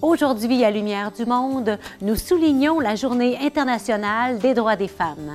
Aujourd'hui, 0.00 0.64
à 0.64 0.70
Lumière 0.70 1.10
du 1.10 1.26
Monde, 1.26 1.76
nous 2.02 2.14
soulignons 2.14 2.78
la 2.78 2.94
Journée 2.94 3.36
internationale 3.42 4.38
des 4.38 4.54
droits 4.54 4.76
des 4.76 4.86
femmes. 4.86 5.32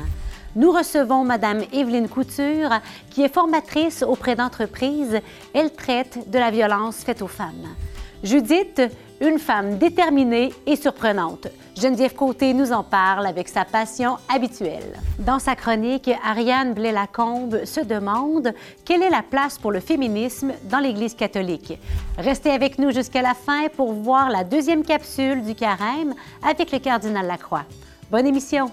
Nous 0.56 0.72
recevons 0.72 1.26
Madame 1.26 1.64
Evelyne 1.74 2.08
Couture, 2.08 2.70
qui 3.10 3.24
est 3.24 3.34
formatrice 3.34 4.04
auprès 4.04 4.38
d'entreprises. 4.38 5.20
Elle 5.54 5.74
traite 5.74 6.30
de 6.30 6.40
la 6.40 6.50
violence 6.50 7.04
faite 7.04 7.22
aux 7.22 7.28
femmes. 7.28 7.76
Judith, 8.24 8.82
une 9.24 9.40
femme 9.40 9.78
déterminée 9.78 10.52
et 10.66 10.76
surprenante. 10.76 11.48
Geneviève 11.80 12.14
Côté 12.14 12.54
nous 12.54 12.74
en 12.74 12.84
parle 12.84 13.26
avec 13.26 13.48
sa 13.48 13.64
passion 13.64 14.18
habituelle. 14.28 15.00
Dans 15.18 15.40
sa 15.40 15.56
chronique, 15.56 16.12
Ariane 16.26 16.74
Blais-Lacombe 16.74 17.64
se 17.64 17.80
demande 17.80 18.54
quelle 18.84 19.02
est 19.02 19.10
la 19.10 19.24
place 19.24 19.58
pour 19.58 19.72
le 19.72 19.80
féminisme 19.80 20.52
dans 20.66 20.80
l'Église 20.80 21.16
catholique. 21.16 21.80
Restez 22.18 22.52
avec 22.52 22.78
nous 22.78 22.92
jusqu'à 22.92 23.22
la 23.22 23.34
fin 23.34 23.70
pour 23.70 23.94
voir 23.94 24.30
la 24.30 24.44
deuxième 24.44 24.84
capsule 24.84 25.42
du 25.42 25.56
carême 25.56 26.14
avec 26.46 26.72
le 26.74 26.80
cardinal 26.80 27.26
Lacroix. 27.26 27.64
Bonne 28.12 28.28
émission! 28.28 28.70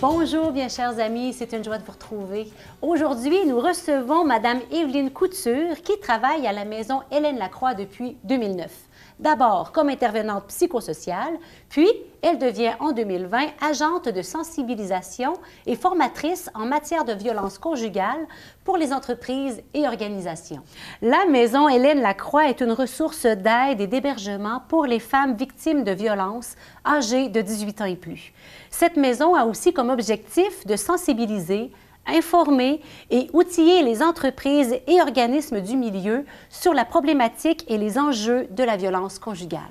Bonjour, 0.00 0.52
bien 0.52 0.68
chers 0.68 1.00
amis, 1.00 1.32
c'est 1.32 1.52
une 1.52 1.64
joie 1.64 1.76
de 1.76 1.82
vous 1.84 1.90
retrouver. 1.90 2.46
Aujourd'hui, 2.82 3.44
nous 3.46 3.58
recevons 3.58 4.24
Madame 4.24 4.60
Evelyne 4.70 5.10
Couture 5.10 5.82
qui 5.82 5.98
travaille 5.98 6.46
à 6.46 6.52
la 6.52 6.64
maison 6.64 7.00
Hélène 7.10 7.36
Lacroix 7.36 7.74
depuis 7.74 8.16
2009. 8.22 8.70
D'abord 9.18 9.72
comme 9.72 9.88
intervenante 9.88 10.46
psychosociale, 10.46 11.38
puis 11.68 11.88
elle 12.22 12.38
devient 12.38 12.74
en 12.78 12.92
2020 12.92 13.38
agente 13.60 14.08
de 14.08 14.22
sensibilisation 14.22 15.34
et 15.66 15.74
formatrice 15.74 16.50
en 16.54 16.66
matière 16.66 17.04
de 17.04 17.12
violence 17.12 17.58
conjugale 17.58 18.26
pour 18.64 18.76
les 18.76 18.92
entreprises 18.92 19.60
et 19.74 19.88
organisations. 19.88 20.62
La 21.02 21.26
Maison 21.26 21.68
Hélène 21.68 22.00
Lacroix 22.00 22.48
est 22.48 22.60
une 22.60 22.72
ressource 22.72 23.26
d'aide 23.26 23.80
et 23.80 23.88
d'hébergement 23.88 24.62
pour 24.68 24.86
les 24.86 25.00
femmes 25.00 25.34
victimes 25.34 25.82
de 25.82 25.92
violences 25.92 26.54
âgées 26.86 27.28
de 27.28 27.40
18 27.40 27.80
ans 27.80 27.86
et 27.86 27.96
plus. 27.96 28.32
Cette 28.70 28.96
maison 28.96 29.34
a 29.34 29.44
aussi 29.46 29.72
comme 29.72 29.90
objectif 29.90 30.64
de 30.64 30.76
sensibiliser, 30.76 31.72
informer 32.08 32.80
et 33.10 33.28
outiller 33.32 33.82
les 33.82 34.02
entreprises 34.02 34.76
et 34.86 35.00
organismes 35.00 35.60
du 35.60 35.76
milieu 35.76 36.24
sur 36.50 36.74
la 36.74 36.84
problématique 36.84 37.64
et 37.68 37.78
les 37.78 37.98
enjeux 37.98 38.46
de 38.50 38.64
la 38.64 38.76
violence 38.76 39.18
conjugale. 39.18 39.62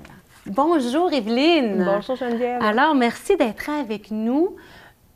Bonjour 0.46 1.12
Evelyne. 1.12 1.84
Bonjour 1.84 2.16
Geneviève. 2.16 2.62
Alors, 2.62 2.94
merci 2.94 3.36
d'être 3.36 3.68
avec 3.68 4.10
nous 4.10 4.56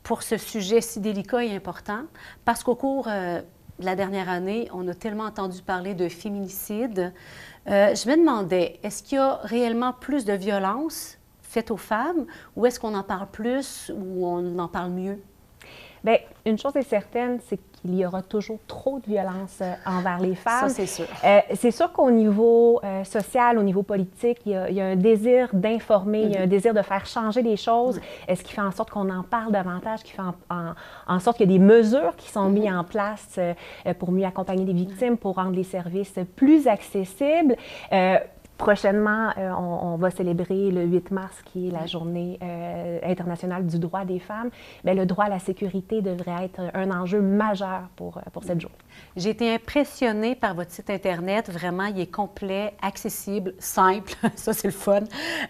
pour 0.03 0.21
ce 0.21 0.37
sujet 0.37 0.81
si 0.81 0.99
délicat 0.99 1.43
et 1.43 1.55
important, 1.55 2.01
parce 2.45 2.63
qu'au 2.63 2.75
cours 2.75 3.07
euh, 3.07 3.41
de 3.79 3.85
la 3.85 3.95
dernière 3.95 4.29
année, 4.29 4.69
on 4.73 4.87
a 4.87 4.93
tellement 4.93 5.23
entendu 5.23 5.61
parler 5.61 5.95
de 5.95 6.09
féminicide. 6.09 7.13
Euh, 7.67 7.95
je 7.95 8.09
me 8.09 8.17
demandais, 8.17 8.79
est-ce 8.83 9.01
qu'il 9.01 9.15
y 9.15 9.21
a 9.21 9.39
réellement 9.43 9.93
plus 9.93 10.25
de 10.25 10.33
violence 10.33 11.17
faite 11.41 11.71
aux 11.71 11.77
femmes, 11.77 12.25
ou 12.55 12.65
est-ce 12.65 12.79
qu'on 12.79 12.95
en 12.95 13.03
parle 13.03 13.27
plus 13.31 13.91
ou 13.95 14.27
on 14.27 14.59
en 14.59 14.67
parle 14.67 14.91
mieux? 14.91 15.19
Bien, 16.03 16.17
une 16.45 16.57
chose 16.57 16.75
est 16.75 16.81
certaine, 16.81 17.39
c'est 17.47 17.57
qu'il 17.57 17.95
y 17.95 18.05
aura 18.05 18.21
toujours 18.21 18.59
trop 18.67 18.99
de 18.99 19.05
violence 19.05 19.59
euh, 19.61 19.73
envers 19.85 20.19
les 20.19 20.35
femmes. 20.35 20.67
Ça, 20.67 20.75
c'est 20.75 20.85
sûr. 20.85 21.05
Euh, 21.23 21.39
c'est 21.55 21.71
sûr 21.71 21.93
qu'au 21.93 22.11
niveau 22.11 22.81
euh, 22.83 23.05
social, 23.05 23.57
au 23.57 23.63
niveau 23.63 23.83
politique, 23.83 24.39
il 24.45 24.51
y 24.51 24.81
a, 24.81 24.85
un 24.85 24.95
désir 24.97 25.47
d'informer, 25.53 26.23
il 26.23 26.31
y 26.31 26.35
a 26.35 26.41
un 26.41 26.43
mhm. 26.43 26.49
désir 26.49 26.73
de 26.73 26.81
faire 26.81 27.05
changer 27.05 27.41
les 27.41 27.55
choses, 27.55 28.01
ce 28.27 28.43
qui 28.43 28.51
fait 28.51 28.61
en 28.61 28.71
sorte 28.71 28.89
qu'on 28.89 29.09
en 29.09 29.23
parle 29.23 29.53
davantage, 29.53 30.03
qui 30.03 30.11
fait 30.11 30.21
en, 30.49 31.19
sorte 31.19 31.37
qu'il 31.37 31.49
y 31.49 31.55
a 31.55 31.57
des 31.57 31.63
mesures 31.63 32.15
qui 32.17 32.29
sont 32.29 32.49
mises 32.49 32.69
mhm. 32.69 32.79
en 32.79 32.83
place 32.83 33.39
pour 33.99 34.11
mieux 34.11 34.25
accompagner 34.25 34.65
les 34.65 34.73
victimes, 34.73 35.17
pour 35.17 35.35
rendre 35.35 35.55
les 35.55 35.63
services 35.63 36.15
plus 36.35 36.67
accessibles? 36.67 37.55
Prochainement, 38.63 39.31
euh, 39.37 39.51
on, 39.51 39.97
va 39.97 40.09
célébrer 40.09 40.71
le 40.71 40.85
8 40.85 41.11
mars, 41.11 41.35
qui 41.43 41.67
est 41.67 41.71
la 41.71 41.85
journée 41.85 42.39
euh, 42.41 42.99
internationale 43.03 43.67
du 43.67 43.77
droit 43.77 44.05
des 44.05 44.19
femmes. 44.19 44.51
Mais 44.85 44.95
le 44.95 45.05
droit 45.05 45.25
à 45.25 45.29
la 45.29 45.39
sécurité 45.39 46.01
devrait 46.01 46.45
être 46.45 46.61
un 46.73 46.89
enjeu 46.91 47.19
majeur 47.19 47.89
pour, 47.97 48.19
euh, 48.19 48.21
pour 48.31 48.45
cette 48.45 48.61
journée. 48.61 48.77
J'ai 49.17 49.31
été 49.31 49.53
impressionnée 49.53 50.35
par 50.35 50.55
votre 50.55 50.71
site 50.71 50.89
Internet. 50.89 51.51
Vraiment, 51.51 51.87
il 51.87 51.99
est 51.99 52.11
complet, 52.11 52.73
accessible, 52.81 53.53
simple. 53.59 54.13
Ça, 54.35 54.53
c'est 54.53 54.69
le 54.69 54.73
fun. 54.73 55.01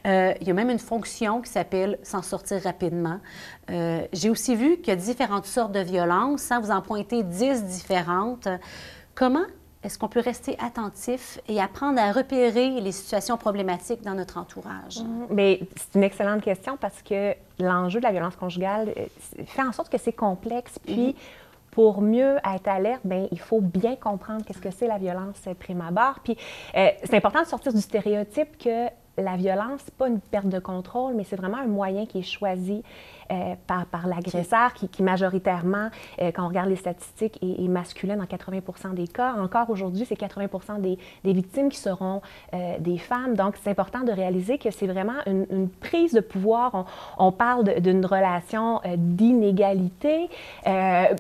il 0.06 0.47
y 0.47 0.50
a 0.50 0.53
même 0.53 0.72
une 0.72 0.79
fonction 0.79 1.41
qui 1.41 1.52
s'appelle 1.52 2.00
S'en 2.02 2.23
sortir 2.23 2.63
rapidement. 2.63 3.19
J'ai 3.69 4.29
aussi 4.31 4.56
vu 4.56 4.78
qu'il 4.78 4.88
y 4.88 4.91
a 4.91 4.96
différentes 4.96 5.46
sortes 5.46 5.72
de 5.72 5.81
violences. 5.81 6.52
Hein. 6.52 6.59
Vous 6.62 6.72
en 6.72 6.81
pointez 6.81 7.22
10 7.22 7.63
différentes. 7.66 8.47
Comment 9.13 9.46
est-ce 9.84 10.00
qu'on 10.00 10.08
peut 10.08 10.22
rester 10.22 10.58
attentif 10.60 11.40
et 11.48 11.60
apprendre 11.62 12.00
à 12.00 12.12
repérer 12.12 12.80
les 12.80 12.92
situations 12.92 13.38
problématiques 13.38 14.02
dans 14.02 14.14
notre 14.14 14.38
entourage? 14.38 15.00
Mais 15.30 15.60
mm-hmm. 15.62 15.68
c'est 15.76 15.96
une 15.96 16.04
excellente 16.04 16.42
question 16.42 16.78
parce 16.78 17.02
que 17.02 17.34
l'enjeu 17.60 18.00
de 18.00 18.06
la 18.06 18.12
violence 18.12 18.36
conjugale 18.36 18.94
euh, 18.98 19.06
fait 19.46 19.62
en 19.62 19.72
sorte 19.72 19.92
que 19.92 19.98
c'est 19.98 20.14
complexe. 20.14 20.80
Puis, 20.80 21.10
mm-hmm. 21.10 21.72
pour 21.72 22.02
mieux 22.02 22.38
être 22.56 22.68
alerte, 22.68 23.02
bien, 23.04 23.28
il 23.32 23.40
faut 23.40 23.62
bien 23.62 23.96
comprendre 23.96 24.46
qu'est-ce 24.46 24.62
que 24.62 24.72
c'est 24.72 24.88
la 24.88 24.98
violence 24.98 25.42
prime 25.60 25.82
abord. 25.82 26.20
Puis, 26.24 26.38
euh, 26.76 26.88
c'est 27.04 27.16
important 27.16 27.42
de 27.42 27.48
sortir 27.48 27.74
du 27.74 27.82
stéréotype 27.82 28.58
que 28.58 28.88
la 29.18 29.36
violence, 29.36 29.82
n'est 29.86 29.94
pas 29.98 30.08
une 30.08 30.20
perte 30.20 30.48
de 30.48 30.60
contrôle, 30.60 31.14
mais 31.14 31.24
c'est 31.24 31.36
vraiment 31.36 31.58
un 31.58 31.68
moyen 31.68 32.06
qui 32.06 32.20
est 32.20 32.24
choisi 32.24 32.84
euh, 33.31 33.56
par, 33.67 33.85
par 33.85 34.07
l'agresseur, 34.07 34.73
qui, 34.73 35.03
majoritairement, 35.03 35.89
euh, 36.22 36.31
quand 36.34 36.44
on 36.44 36.50
regarde 36.50 36.69
les 36.69 36.75
statistiques, 36.75 37.39
est, 37.41 37.67
masculin 37.67 38.17
dans 38.17 38.25
80 38.25 38.94
des 38.94 39.07
cas. 39.07 39.34
Encore 39.34 39.69
aujourd'hui, 39.69 40.06
c'est 40.06 40.16
80 40.16 40.79
des, 40.79 40.97
des, 41.23 41.34
victimes 41.34 41.69
qui 41.69 41.78
seront 41.78 42.22
euh, 42.53 42.78
des 42.79 42.97
femmes. 42.97 43.35
Donc, 43.35 43.56
c'est 43.61 43.69
important 43.69 44.01
de 44.01 44.11
réaliser 44.11 44.57
que 44.57 44.72
c'est 44.72 44.88
vraiment 44.88 45.13
une, 45.25 45.69
prise 45.79 46.13
de 46.13 46.19
pouvoir. 46.19 46.85
On, 47.17 47.31
parle 47.31 47.79
d'une 47.81 48.06
relation 48.06 48.81
d'inégalité. 48.97 50.29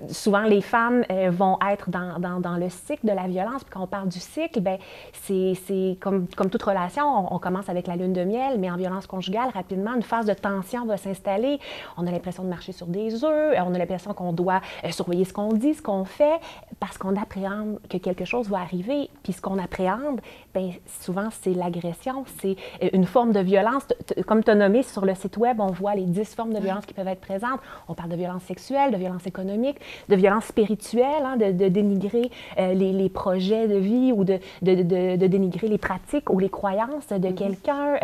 souvent, 0.09 0.43
les 0.43 0.61
femmes 0.61 1.03
vont 1.29 1.57
être 1.71 1.89
dans, 1.89 2.19
dans, 2.19 2.39
dans, 2.39 2.57
le 2.57 2.69
cycle 2.69 3.05
de 3.05 3.13
la 3.13 3.27
violence. 3.27 3.63
Puis 3.63 3.71
quand 3.71 3.81
on 3.81 3.87
parle 3.87 4.09
du 4.09 4.19
cycle, 4.19 4.61
ben 4.61 4.77
c'est 5.13 5.97
comme, 5.99 6.27
comme 6.35 6.49
toute 6.49 6.63
relation, 6.63 7.03
on, 7.05 7.35
on 7.35 7.39
commence 7.39 7.69
avec 7.69 7.87
la 7.87 7.95
lune 7.95 8.13
de 8.13 8.23
miel, 8.23 8.59
mais 8.59 8.69
en 8.69 8.77
violence 8.77 9.07
conjugale, 9.07 9.49
rapidement, 9.53 9.93
une 9.95 10.03
phase 10.03 10.25
de 10.25 10.33
tension 10.33 10.85
va 10.85 10.97
s'installer 10.97 11.59
on 11.97 12.07
a 12.07 12.11
l'impression 12.11 12.43
de 12.43 12.49
marcher 12.49 12.71
sur 12.71 12.87
des 12.87 13.23
œufs, 13.23 13.55
on 13.65 13.73
a 13.73 13.77
l'impression 13.77 14.13
qu'on 14.13 14.33
doit 14.33 14.61
euh, 14.83 14.91
surveiller 14.91 15.25
ce 15.25 15.33
qu'on 15.33 15.53
dit, 15.53 15.73
ce 15.73 15.81
qu'on 15.81 16.05
fait, 16.05 16.39
parce 16.79 16.97
qu'on 16.97 17.15
appréhende 17.15 17.79
que 17.89 17.97
quelque 17.97 18.25
chose 18.25 18.49
va 18.49 18.59
arriver. 18.59 19.09
Puis 19.23 19.33
ce 19.33 19.41
qu'on 19.41 19.57
appréhende, 19.57 20.21
bien, 20.53 20.71
souvent, 21.01 21.29
c'est 21.31 21.53
l'agression, 21.53 22.25
c'est 22.39 22.55
euh, 22.81 22.89
une 22.93 23.05
forme 23.05 23.31
de 23.31 23.39
violence. 23.39 23.83
Comme 24.25 24.43
tu 24.43 24.51
as 24.51 24.55
nommé 24.55 24.83
sur 24.83 25.05
le 25.05 25.15
site 25.15 25.37
Web, 25.37 25.59
on 25.59 25.71
voit 25.71 25.95
les 25.95 26.05
dix 26.05 26.33
formes 26.33 26.53
de 26.53 26.59
violence 26.59 26.85
qui 26.85 26.93
peuvent 26.93 27.07
être 27.07 27.21
présentes. 27.21 27.59
On 27.87 27.93
parle 27.93 28.09
de 28.09 28.15
violence 28.15 28.43
sexuelle, 28.43 28.91
de 28.91 28.97
violence 28.97 29.25
économique, 29.25 29.77
de 30.09 30.15
violence 30.15 30.45
spirituelle, 30.45 31.23
hein, 31.25 31.37
de, 31.37 31.67
dénigrer 31.69 32.29
euh, 32.59 32.73
les, 32.73 33.09
projets 33.09 33.67
de 33.67 33.75
vie 33.75 34.11
ou 34.15 34.23
de, 34.23 34.39
de, 34.61 35.27
dénigrer 35.27 35.67
les 35.67 35.77
pratiques 35.77 36.29
ou 36.31 36.39
les 36.39 36.49
croyances 36.49 37.07
de 37.07 37.15
mm-hmm. 37.17 37.33
quelqu'un, 37.35 37.95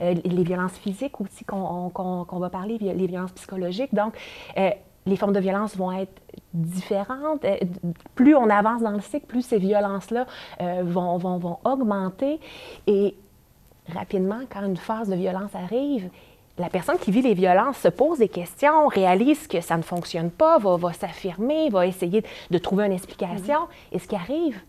les 0.00 0.44
violences 0.44 0.76
physiques 0.78 1.20
aussi 1.20 1.44
qu'on 1.44 2.38
va 2.38 2.50
parler, 2.50 2.78
les 2.78 3.06
violences 3.06 3.32
psychologique. 3.36 3.94
Donc, 3.94 4.14
euh, 4.56 4.70
les 5.06 5.16
formes 5.16 5.32
de 5.32 5.40
violence 5.40 5.76
vont 5.76 5.92
être 5.92 6.20
différentes. 6.52 7.44
Euh, 7.44 7.56
plus 8.14 8.34
on 8.34 8.50
avance 8.50 8.82
dans 8.82 8.90
le 8.90 9.00
cycle, 9.00 9.26
plus 9.26 9.42
ces 9.42 9.58
violences-là 9.58 10.26
euh, 10.60 10.82
vont, 10.84 11.16
vont, 11.16 11.38
vont, 11.38 11.58
augmenter. 11.64 12.40
Et 12.86 13.14
rapidement, 13.92 14.40
quand 14.50 14.64
une 14.64 14.76
phase 14.76 15.08
de 15.08 15.14
violence 15.14 15.54
arrive, 15.54 16.10
la 16.58 16.68
personne 16.68 16.98
qui 16.98 17.10
vit 17.10 17.22
les 17.22 17.34
violences 17.34 17.78
se 17.78 17.88
pose 17.88 18.18
des 18.18 18.28
questions, 18.28 18.88
réalise 18.88 19.46
que 19.46 19.60
ça 19.60 19.76
ne 19.76 19.82
fonctionne 19.82 20.30
pas, 20.30 20.58
va, 20.58 20.76
va 20.76 20.92
s'affirmer, 20.92 21.68
va 21.68 21.86
essayer 21.86 22.24
de 22.50 22.58
trouver 22.58 22.86
une 22.86 22.92
explication. 22.92 23.60
Mm-hmm. 23.60 23.92
Et 23.96 23.98
ce 23.98 24.08
qui 24.08 24.16
arrive, 24.16 24.60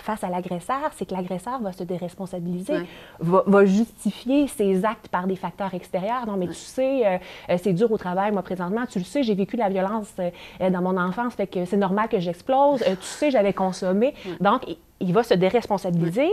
face 0.00 0.24
à 0.24 0.28
l'agresseur, 0.28 0.90
c'est 0.96 1.06
que 1.06 1.14
l'agresseur 1.14 1.60
va 1.60 1.72
se 1.72 1.84
déresponsabiliser, 1.84 2.74
va, 3.20 3.64
justifier 3.64 4.46
ses 4.48 4.84
actes 4.84 5.08
par 5.08 5.26
des 5.26 5.36
facteurs 5.36 5.74
extérieurs. 5.74 6.26
Non, 6.26 6.36
mais 6.36 6.48
tu 6.48 6.54
sais, 6.54 7.06
euh, 7.06 7.18
euh, 7.50 7.56
c'est 7.62 7.72
dur 7.72 7.90
au 7.90 7.98
travail, 7.98 8.32
moi, 8.32 8.42
présentement. 8.42 8.86
Tu 8.86 8.98
le 8.98 9.04
sais, 9.04 9.22
j'ai 9.22 9.34
vécu 9.34 9.56
de 9.56 9.62
la 9.62 9.68
violence 9.68 10.12
euh, 10.18 10.70
dans 10.70 10.82
mon 10.82 10.96
enfance, 10.96 11.34
fait 11.34 11.46
que 11.46 11.64
c'est 11.64 11.76
normal 11.76 12.08
que 12.08 12.18
j'explose. 12.18 12.80
tu 12.80 12.96
sais, 13.00 13.30
j'avais 13.30 13.52
consommé. 13.52 14.14
Donc, 14.40 14.62
il, 15.00 15.12
va 15.12 15.22
se 15.22 15.34
déresponsabiliser 15.34 16.30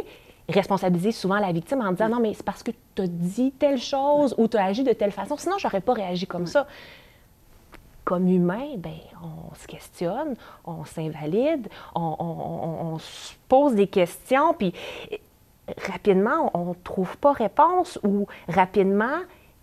responsabiliser 0.48 1.12
souvent 1.12 1.40
la 1.40 1.52
victime 1.52 1.82
en 1.82 1.92
disant 1.92 2.08
non, 2.08 2.20
mais 2.20 2.36
c'est 2.36 2.46
parce 2.46 2.62
que 2.62 2.70
tu 2.94 3.02
as 3.02 3.08
dit 3.08 3.52
telle 3.52 3.80
chose 3.80 4.36
ou 4.38 4.48
tu 4.48 4.58
as 4.58 4.66
agi 4.66 4.84
de 4.84 4.94
telle 4.94 5.12
façon, 5.12 5.38
sinon 5.38 5.56
j'aurais 5.58 5.82
pas 5.82 5.94
réagi 5.94 6.28
comme 6.28 6.46
ça 6.46 6.68
comme 8.06 8.28
humain, 8.30 8.78
ben, 8.78 8.94
on 9.22 9.54
se 9.56 9.68
questionne, 9.68 10.36
on 10.64 10.86
s'invalide, 10.86 11.68
on, 11.96 12.98
se 13.00 13.34
pose 13.50 13.74
des 13.74 13.88
questions, 13.88 14.54
puis 14.54 14.74
rapidement, 15.90 16.52
on 16.54 16.70
ne 16.70 16.74
trouve 16.84 17.18
pas 17.18 17.34
réponse 17.34 18.00
ou 18.04 18.28
rapidement, 18.48 19.18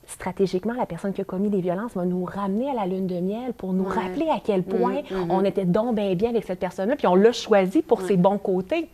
stratégiquement, 0.07 0.75
la 0.75 0.87
personne 0.87 1.13
qui 1.13 1.21
a 1.21 1.25
commis 1.25 1.49
des 1.49 1.61
violences 1.61 1.95
va 1.95 2.05
nous 2.05 2.25
ramener 2.25 2.69
à 2.69 2.75
la 2.75 2.87
lune 2.87 3.07
de 3.07 3.21
miel 3.21 3.53
pour 3.53 3.73
nous 3.73 3.85
rappeler 3.85 4.29
à 4.29 4.41
quel 4.45 4.65
point 4.65 5.03
mm-hmm. 5.03 5.31
on 5.31 5.45
était 5.45 5.65
donc 5.65 5.95
bien 5.95 6.13
bien 6.15 6.31
avec 6.31 6.45
cette 6.45 6.61
personne-là, 6.61 6.97
puis 6.97 7.07
on 7.07 7.15
l'a 7.15 7.33
choisi 7.33 7.81
pour 7.81 8.03
ses 8.03 8.17
bons 8.17 8.39
côtés. 8.39 8.89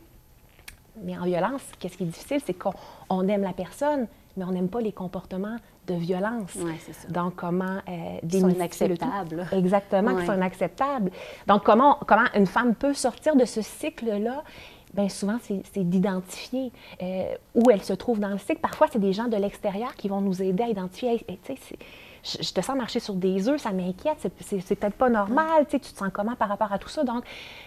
Mais 1.05 1.17
en 1.17 1.25
violence, 1.25 1.63
qu'est-ce 1.79 1.97
qui 1.97 2.05
est 2.05 2.07
difficile, 2.07 2.41
c'est 2.45 2.55
qu'on 2.55 3.29
aime 3.29 3.43
la 3.43 3.53
personne, 3.53 4.09
mais 4.39 4.45
on 4.45 4.53
n'aime 4.53 4.69
pas 4.69 4.81
les 4.81 4.93
comportements 4.93 5.57
de 5.87 5.95
violence. 5.95 6.57
Oui, 6.61 6.73
c'est 6.81 6.93
ça. 6.93 7.09
Donc, 7.09 7.37
comment 7.37 7.79
euh, 7.89 8.19
Qui 8.29 8.41
sont 8.41 8.49
inacceptables. 8.49 9.47
Exactement, 9.53 10.17
qui 10.17 10.27
sont 10.27 10.35
inacceptables. 10.35 11.11
Donc, 11.47 11.65
comment, 11.65 11.99
comment 12.07 12.27
une 12.35 12.47
femme 12.47 12.75
peut 12.75 12.95
sortir 12.95 13.37
de 13.37 13.45
ce 13.45 13.63
cycle-là? 13.63 14.43
Bien, 14.95 15.09
souvent, 15.09 15.39
c'est 15.43 15.89
d'identifier 15.89 16.73
euh, 17.03 17.35
où 17.55 17.71
elle 17.71 17.83
se 17.83 17.93
trouve 17.93 18.21
dans 18.21 18.31
le 18.31 18.39
cycle. 18.39 18.61
Parfois, 18.61 18.87
c'est 18.91 18.99
des 18.99 19.13
gens 19.13 19.29
de 19.29 19.37
l'extérieur 19.37 19.95
qui 19.95 20.09
vont 20.09 20.21
nous 20.21 20.43
aider 20.43 20.63
à 20.63 20.69
identifier. 20.69 21.25
Je, 22.23 22.53
te 22.53 22.61
sens 22.61 22.77
marcher 22.77 23.01
sur 23.01 23.15
des 23.15 23.49
œufs, 23.49 23.61
ça 23.61 23.73
m'inquiète, 23.73 24.17
c'est 24.41 24.79
peut-être 24.79 24.97
pas 24.97 25.09
normal, 25.09 25.67
tu 25.69 25.79
te 25.81 25.87
sens 25.87 26.11
comment 26.13 26.35
par 26.35 26.49
rapport 26.49 26.73
à 26.73 26.79
tout 26.79 26.89
ça? 26.89 27.05
Donc, 27.05 27.25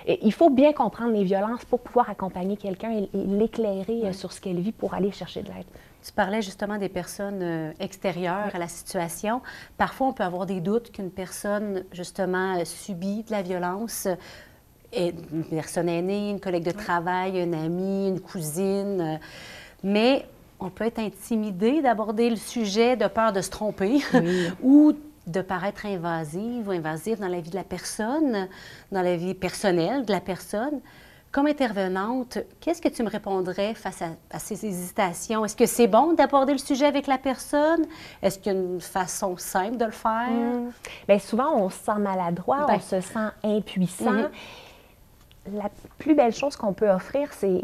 il 0.08 0.34
faut 0.34 0.50
bien 0.50 0.74
comprendre 0.74 1.14
les 1.14 1.24
violences 1.24 1.66
pour 1.66 1.80
pouvoir 1.80 2.10
accompagner 2.10 2.58
quelqu'un 2.58 2.92
et, 2.92 3.10
l'éclairer 3.14 4.02
euh, 4.06 4.14
sur 4.14 4.32
ce 4.32 4.42
qu'elle 4.42 4.60
vit 4.60 4.72
pour 4.72 4.94
aller 4.94 5.12
chercher 5.12 5.42
de 5.42 5.48
l'aide. 5.48 5.66
Tu 6.04 6.12
parlais 6.12 6.42
justement 6.42 6.78
des 6.78 6.90
personnes 6.90 7.42
euh, 7.42 7.72
extérieures 7.80 8.50
à 8.54 8.58
la 8.58 8.68
situation. 8.68 9.42
Parfois, 9.78 10.08
on 10.08 10.14
peut 10.14 10.24
avoir 10.24 10.46
des 10.46 10.62
doutes 10.62 10.92
qu'une 10.92 11.12
personne, 11.12 11.84
justement, 11.92 12.58
euh, 12.58 12.66
subit 12.66 13.24
de 13.24 13.32
la 13.32 13.42
violence. 13.42 14.08
Une 14.94 15.46
personne 15.46 15.88
aînée, 15.88 16.32
une 16.32 16.42
collègue 16.42 16.66
de 16.66 16.72
travail, 16.72 17.42
une 17.42 17.54
amie, 17.54 18.10
une 18.10 18.20
cousine. 18.20 19.22
Mais 19.84 20.26
on 20.62 20.70
peut 20.70 20.86
être 20.86 21.00
intimidé 21.00 21.82
d'aborder 21.82 22.30
le 22.30 22.36
sujet 22.36 22.96
de 22.96 23.08
peur 23.08 23.34
de 23.34 23.42
se 23.42 23.50
tromper 23.50 24.00
ou 24.64 24.94
de 25.28 25.42
paraître 25.42 25.86
invasive 25.86 26.68
ou 26.68 26.72
invasive 26.72 27.20
dans 27.20 27.28
la 27.28 27.42
vie 27.42 27.50
de 27.50 27.56
la 27.56 27.64
personne, 27.64 28.48
dans 28.92 29.02
la 29.02 29.18
vie 29.18 29.34
personnelle 29.34 30.06
de 30.06 30.12
la 30.12 30.22
personne. 30.22 30.80
Comme 31.32 31.48
intervenante, 31.48 32.40
qu'est-ce 32.60 32.82
que 32.82 32.90
tu 32.90 33.04
me 33.04 33.10
répondrais 33.10 33.74
face 33.74 34.02
à, 34.02 34.40
ces 34.40 34.66
hésitations? 34.66 35.46
Est-ce 35.46 35.56
que 35.56 35.66
c'est 35.66 35.88
bon 35.88 36.14
d'aborder 36.14 36.52
le 36.52 36.58
sujet 36.58 36.86
avec 36.86 37.08
la 37.08 37.18
personne? 37.18 37.86
Est-ce 38.22 38.38
qu'il 38.38 38.52
y 38.52 38.56
a 38.56 38.60
une 38.60 38.82
façon 38.82 39.38
simple 39.38 39.78
de 39.78 39.86
le 39.86 39.92
faire? 39.92 40.30
Hmm. 40.30 40.72
Bien, 41.08 41.20
souvent, 41.20 41.56
on 41.56 41.70
se 41.70 41.78
sent 41.78 42.00
maladroit, 42.00 42.66
on 42.66 42.74
ben. 42.74 42.82
se 42.82 43.00
sent 43.00 43.30
impuissant. 43.44 44.12
Mhm. 44.12 44.30
La 45.54 45.72
plus 45.98 46.16
belle 46.16 46.34
chose 46.34 46.58
qu'on 46.58 46.74
peut 46.74 46.90
offrir, 46.90 47.30
c'est 47.32 47.64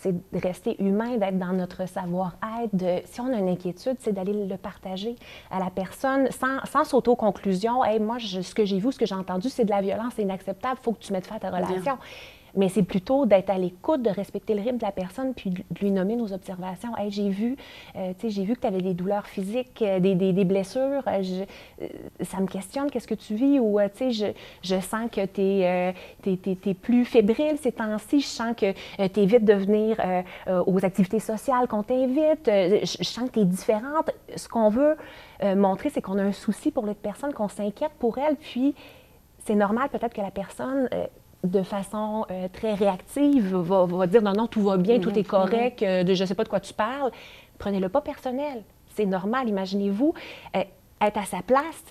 c'est 0.00 0.12
de 0.12 0.38
rester 0.40 0.80
humain, 0.82 1.16
d'être 1.16 1.38
dans 1.38 1.52
notre 1.52 1.86
savoir-être. 1.88 3.02
Si 3.04 3.20
on 3.20 3.32
a 3.32 3.38
une 3.38 3.48
inquiétude, 3.48 3.96
c'est 3.98 4.12
d'aller 4.12 4.46
le 4.46 4.56
partager 4.56 5.16
à 5.50 5.58
la 5.58 5.70
personne 5.70 6.30
sans, 6.30 6.64
sans 6.64 6.84
s'auto-conclusion. 6.84 7.84
Hey, 7.84 8.00
moi, 8.00 8.18
ce 8.18 8.54
que 8.54 8.64
j'ai 8.64 8.78
vu, 8.78 8.92
ce 8.92 8.98
que 8.98 9.06
j'ai 9.06 9.14
entendu, 9.14 9.48
c'est 9.48 9.64
de 9.64 9.70
la 9.70 9.80
violence, 9.80 10.14
c'est 10.16 10.22
inacceptable, 10.22 10.78
il 10.80 10.84
faut 10.84 10.92
que 10.92 11.00
tu 11.00 11.12
mettes 11.12 11.26
fin 11.26 11.36
à 11.36 11.40
ta 11.40 11.50
relation 11.50 11.98
mais 12.58 12.68
c'est 12.68 12.82
plutôt 12.82 13.24
d'être 13.24 13.50
à 13.50 13.56
l'écoute, 13.56 14.02
de 14.02 14.10
respecter 14.10 14.52
le 14.52 14.60
rythme 14.60 14.78
de 14.78 14.84
la 14.84 14.90
personne, 14.90 15.32
puis 15.32 15.50
de 15.50 15.62
lui 15.80 15.92
nommer 15.92 16.16
nos 16.16 16.32
observations. 16.32 16.94
Hey, 16.96 17.10
j'ai 17.10 17.28
vu, 17.28 17.56
euh, 17.94 18.12
j'ai 18.22 18.42
vu 18.42 18.56
que 18.56 18.60
tu 18.60 18.66
avais 18.66 18.82
des 18.82 18.94
douleurs 18.94 19.28
physiques, 19.28 19.80
euh, 19.80 20.00
des, 20.00 20.16
des, 20.16 20.44
blessures. 20.44 21.04
Euh, 21.06 21.44
ça 22.20 22.40
me 22.40 22.48
questionne, 22.48 22.90
qu'est-ce 22.90 23.06
que 23.06 23.14
tu 23.14 23.36
vis? 23.36 23.60
Ou, 23.60 23.78
tu 23.96 23.98
sais, 23.98 24.10
je, 24.10 24.26
je, 24.62 24.80
sens 24.80 25.08
que 25.08 25.24
tu 25.24 25.40
es, 25.40 25.94
es, 26.26 26.74
plus 26.74 27.04
fébrile 27.04 27.56
ces 27.62 27.70
temps-ci. 27.70 28.20
Je 28.20 28.26
sens 28.26 28.56
que 28.56 28.72
tu 29.06 29.20
évites 29.20 29.44
de 29.44 29.54
venir 29.54 29.96
aux 30.66 30.84
activités 30.84 31.20
sociales 31.20 31.68
qu'on 31.68 31.84
t'invite. 31.84 32.46
je, 32.46 33.04
sens 33.04 33.28
que 33.28 33.34
tu 33.34 33.40
es 33.40 33.44
différente. 33.44 34.10
Ce 34.34 34.48
qu'on 34.48 34.68
veut 34.68 34.96
montrer, 35.54 35.90
c'est 35.90 36.02
qu'on 36.02 36.18
a 36.18 36.22
un 36.22 36.32
souci 36.32 36.72
pour 36.72 36.86
l'autre 36.86 37.00
personne, 37.00 37.32
qu'on 37.32 37.48
s'inquiète 37.48 37.92
pour 38.00 38.18
elle, 38.18 38.34
puis 38.34 38.74
c'est 39.44 39.54
normal 39.54 39.88
peut-être 39.90 40.14
que 40.14 40.20
la 40.20 40.32
personne 40.32 40.88
de 41.44 41.62
façon 41.62 42.26
euh, 42.30 42.48
très 42.52 42.74
réactive, 42.74 43.54
va, 43.54 44.06
dire 44.06 44.22
non, 44.22 44.32
non, 44.32 44.46
tout 44.46 44.62
va 44.62 44.76
bien, 44.76 44.98
tout 44.98 45.10
est 45.10 45.18
mhm. 45.18 45.24
correct, 45.24 45.82
euh, 45.82 46.02
de, 46.02 46.14
je 46.14 46.22
ne 46.22 46.26
sais 46.26 46.34
pas 46.34 46.44
de 46.44 46.48
quoi 46.48 46.60
tu 46.60 46.74
parles. 46.74 47.12
Prenez-le 47.58 47.88
pas 47.88 48.00
personnel. 48.00 48.62
C'est 48.94 49.06
normal. 49.06 49.48
Imaginez-vous 49.48 50.14
euh, 50.56 50.64
être 51.00 51.18
à 51.18 51.24
sa 51.24 51.42
place. 51.42 51.84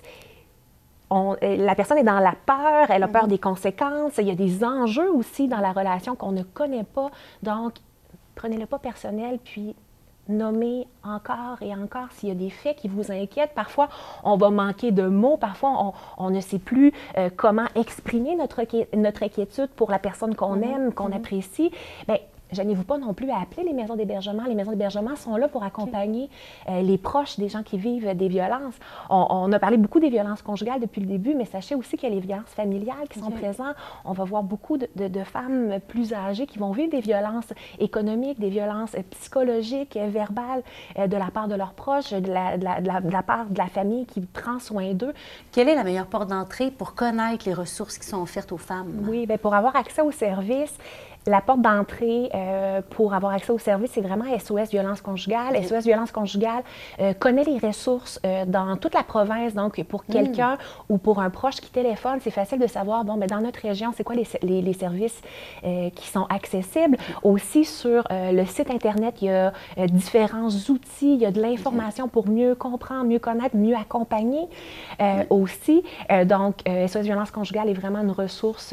la 1.10 1.74
personne 1.74 1.98
est 1.98 2.04
dans 2.04 2.20
la 2.20 2.34
peur, 2.44 2.90
elle 2.90 3.02
a 3.02 3.08
peur 3.08 3.24
mhm. 3.24 3.30
des 3.30 3.38
conséquences. 3.38 4.18
Il 4.18 4.26
y 4.26 4.30
a 4.30 4.34
des 4.34 4.64
enjeux 4.64 5.10
aussi 5.10 5.48
dans 5.48 5.60
la 5.60 5.72
relation 5.72 6.14
qu'on 6.14 6.32
ne 6.32 6.42
connaît 6.42 6.84
pas. 6.84 7.10
Donc, 7.42 7.74
prenez-le 8.34 8.66
pas 8.66 8.78
personnel, 8.78 9.38
puis 9.42 9.74
nommer 10.28 10.86
encore 11.02 11.60
et 11.62 11.74
encore 11.74 12.10
s'il 12.12 12.28
y 12.28 12.32
a 12.32 12.34
des 12.34 12.50
faits 12.50 12.76
qui 12.76 12.88
vous 12.88 13.10
inquiètent. 13.10 13.54
Parfois, 13.54 13.88
on 14.24 14.36
va 14.36 14.50
manquer 14.50 14.90
de 14.92 15.06
mots, 15.06 15.36
parfois, 15.36 15.94
on, 16.18 16.30
ne 16.30 16.40
sait 16.40 16.58
plus 16.58 16.92
euh, 17.16 17.30
comment 17.34 17.66
exprimer 17.74 18.36
notre, 18.36 18.62
notre 18.96 19.22
inquiétude 19.22 19.68
pour 19.76 19.90
la 19.90 19.98
personne 19.98 20.34
qu'on 20.34 20.56
mm-hmm. 20.56 20.74
aime, 20.74 20.92
qu'on 20.92 21.10
mm-hmm. 21.10 21.16
apprécie. 21.16 21.70
Bien, 22.06 22.18
Gênez-vous 22.52 22.84
pas 22.84 22.98
non 22.98 23.12
plus 23.12 23.30
à 23.30 23.40
appeler 23.40 23.64
les 23.64 23.72
maisons 23.72 23.94
d'hébergement. 23.96 24.44
Les 24.44 24.54
maisons 24.54 24.70
d'hébergement 24.70 25.16
sont 25.16 25.36
là 25.36 25.48
pour 25.48 25.64
accompagner 25.64 26.30
euh, 26.68 26.80
les 26.80 26.96
proches 26.96 27.38
des 27.38 27.48
gens 27.48 27.62
qui 27.62 27.76
vivent 27.76 28.16
des 28.16 28.28
violences. 28.28 28.74
On, 29.10 29.52
a 29.52 29.58
parlé 29.58 29.76
beaucoup 29.76 30.00
des 30.00 30.10
violences 30.10 30.42
conjugales 30.42 30.80
depuis 30.80 31.00
le 31.00 31.06
début, 31.06 31.34
mais 31.34 31.44
sachez 31.44 31.74
aussi 31.74 31.96
qu'il 31.96 32.08
y 32.08 32.12
a 32.12 32.14
les 32.14 32.20
violences 32.20 32.50
familiales 32.50 33.08
qui 33.10 33.18
sont 33.18 33.30
présentes. 33.30 33.76
On 34.04 34.12
va 34.12 34.24
voir 34.24 34.42
beaucoup 34.42 34.78
de, 34.78 34.88
femmes 35.24 35.78
plus 35.88 36.12
âgées 36.14 36.46
qui 36.46 36.58
vont 36.58 36.72
vivre 36.72 36.90
des 36.90 37.00
violences 37.00 37.52
économiques, 37.78 38.40
des 38.40 38.50
violences 38.50 38.96
psychologiques, 39.10 39.96
verbales 39.96 40.62
euh, 40.98 41.06
de 41.06 41.16
la 41.16 41.30
part 41.30 41.48
de 41.48 41.54
leurs 41.54 41.72
proches, 41.72 42.12
de 42.12 42.32
la, 42.32 42.56
de, 42.56 42.64
la, 43.10 43.22
part 43.22 43.46
de 43.46 43.58
la 43.58 43.66
famille 43.66 44.06
qui 44.06 44.20
prend 44.20 44.58
soin 44.58 44.94
d'eux. 44.94 45.12
Quelle 45.52 45.68
est 45.68 45.74
la 45.74 45.84
meilleure 45.84 46.06
porte 46.06 46.28
d'entrée 46.28 46.70
pour 46.70 46.94
connaître 46.94 47.46
les 47.46 47.54
ressources 47.54 47.98
qui 47.98 48.06
sont 48.06 48.22
offertes 48.22 48.52
aux 48.52 48.58
femmes? 48.58 49.06
Oui, 49.08 49.26
bien, 49.26 49.36
pour 49.36 49.54
avoir 49.54 49.76
accès 49.76 50.02
aux 50.02 50.12
services, 50.12 50.78
la 51.28 51.40
porte 51.40 51.60
d'entrée 51.60 52.30
euh, 52.34 52.80
pour 52.90 53.14
avoir 53.14 53.32
accès 53.32 53.52
au 53.52 53.58
service, 53.58 53.90
c'est 53.92 54.00
vraiment 54.00 54.24
SOS 54.38 54.70
Violence 54.70 55.00
Conjugale. 55.00 55.62
SOS 55.62 55.84
Violence 55.84 56.10
Conjugale 56.10 56.62
euh, 57.00 57.12
connaît 57.12 57.44
les 57.44 57.58
ressources 57.58 58.18
euh, 58.24 58.44
dans 58.46 58.76
toute 58.76 58.94
la 58.94 59.02
province. 59.02 59.54
Donc, 59.54 59.82
pour 59.84 60.02
hmm. 60.08 60.12
quelqu'un 60.12 60.58
ou 60.88 60.98
pour 60.98 61.20
un 61.20 61.30
proche 61.30 61.56
qui 61.56 61.70
téléphone, 61.70 62.18
c'est 62.20 62.30
facile 62.30 62.58
de 62.58 62.66
savoir, 62.66 63.04
bon, 63.04 63.16
ben, 63.16 63.26
dans 63.26 63.40
notre 63.40 63.60
région, 63.60 63.92
c'est 63.94 64.04
quoi 64.04 64.16
les, 64.16 64.62
les, 64.62 64.72
services 64.72 65.20
qui 65.94 66.08
sont 66.08 66.24
accessibles. 66.26 66.96
Aussi, 67.22 67.64
sur 67.64 68.04
le 68.10 68.44
site 68.44 68.70
Internet, 68.70 69.16
il 69.20 69.26
y 69.26 69.30
a 69.30 69.52
différents 69.88 70.48
outils, 70.48 71.14
il 71.14 71.20
y 71.20 71.26
a 71.26 71.30
de 71.30 71.40
l'information 71.40 72.08
pour 72.08 72.28
mieux 72.28 72.54
comprendre, 72.54 73.04
mieux 73.04 73.18
connaître, 73.18 73.56
mieux 73.56 73.74
accompagner 73.74 74.46
aussi. 75.30 75.82
donc, 76.26 76.62
SOS 76.66 77.02
Violence 77.02 77.30
Conjugale 77.30 77.68
est 77.68 77.74
vraiment 77.74 78.00
une 78.00 78.12
ressource 78.12 78.72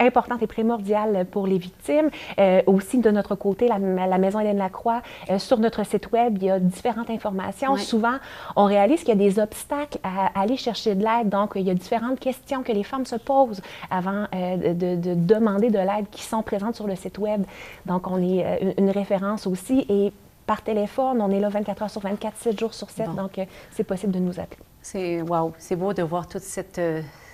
importante 0.00 0.42
et 0.42 0.46
primordiale 0.46 1.26
pour 1.30 1.46
les 1.46 1.58
victimes 1.58 1.93
euh, 2.38 2.62
aussi, 2.66 2.98
de 2.98 3.10
notre 3.10 3.34
côté, 3.34 3.68
la, 3.68 4.18
Maison 4.18 4.40
Hélène 4.40 4.58
Lacroix, 4.58 5.02
euh, 5.30 5.38
sur 5.38 5.58
notre 5.58 5.84
site 5.84 6.10
Web, 6.12 6.38
il 6.38 6.44
y 6.44 6.50
a 6.50 6.58
différentes 6.58 7.10
informations. 7.10 7.76
Souvent, 7.76 8.16
on 8.56 8.64
réalise 8.64 9.00
qu'il 9.00 9.08
y 9.08 9.12
a 9.12 9.30
des 9.30 9.38
obstacles 9.38 9.98
à, 10.02 10.40
aller 10.40 10.56
chercher 10.56 10.94
de 10.94 11.04
l'aide. 11.04 11.28
Donc, 11.28 11.52
il 11.56 11.62
y 11.62 11.70
a 11.70 11.74
différentes 11.74 12.20
questions 12.20 12.62
que 12.62 12.72
les 12.72 12.84
femmes 12.84 13.06
se 13.06 13.16
posent 13.16 13.62
avant 13.90 14.26
euh, 14.34 14.74
de, 14.74 15.14
demander 15.14 15.70
de 15.70 15.78
l'aide 15.78 16.06
qui 16.10 16.22
sont 16.22 16.42
présentes 16.42 16.74
sur 16.74 16.86
le 16.86 16.96
site 16.96 17.18
Web. 17.18 17.44
Donc, 17.86 18.06
on 18.06 18.22
est 18.22 18.74
une 18.78 18.90
référence 18.90 19.46
aussi. 19.46 19.86
Et 19.88 20.12
par 20.46 20.62
téléphone, 20.62 21.20
on 21.20 21.30
est 21.30 21.40
là 21.40 21.48
24 21.48 21.82
heures 21.82 21.90
sur 21.90 22.00
24, 22.00 22.36
7 22.36 22.58
jours 22.58 22.74
sur 22.74 22.90
7. 22.90 23.14
Donc, 23.14 23.40
c'est 23.70 23.84
possible 23.84 24.12
de 24.12 24.18
nous 24.18 24.38
appeler. 24.38 24.62
C'est 24.82 25.22
wow, 25.22 25.52
c'est 25.58 25.76
beau 25.76 25.94
de 25.94 26.02
voir 26.02 26.26
toute 26.26 26.42
cette 26.42 26.78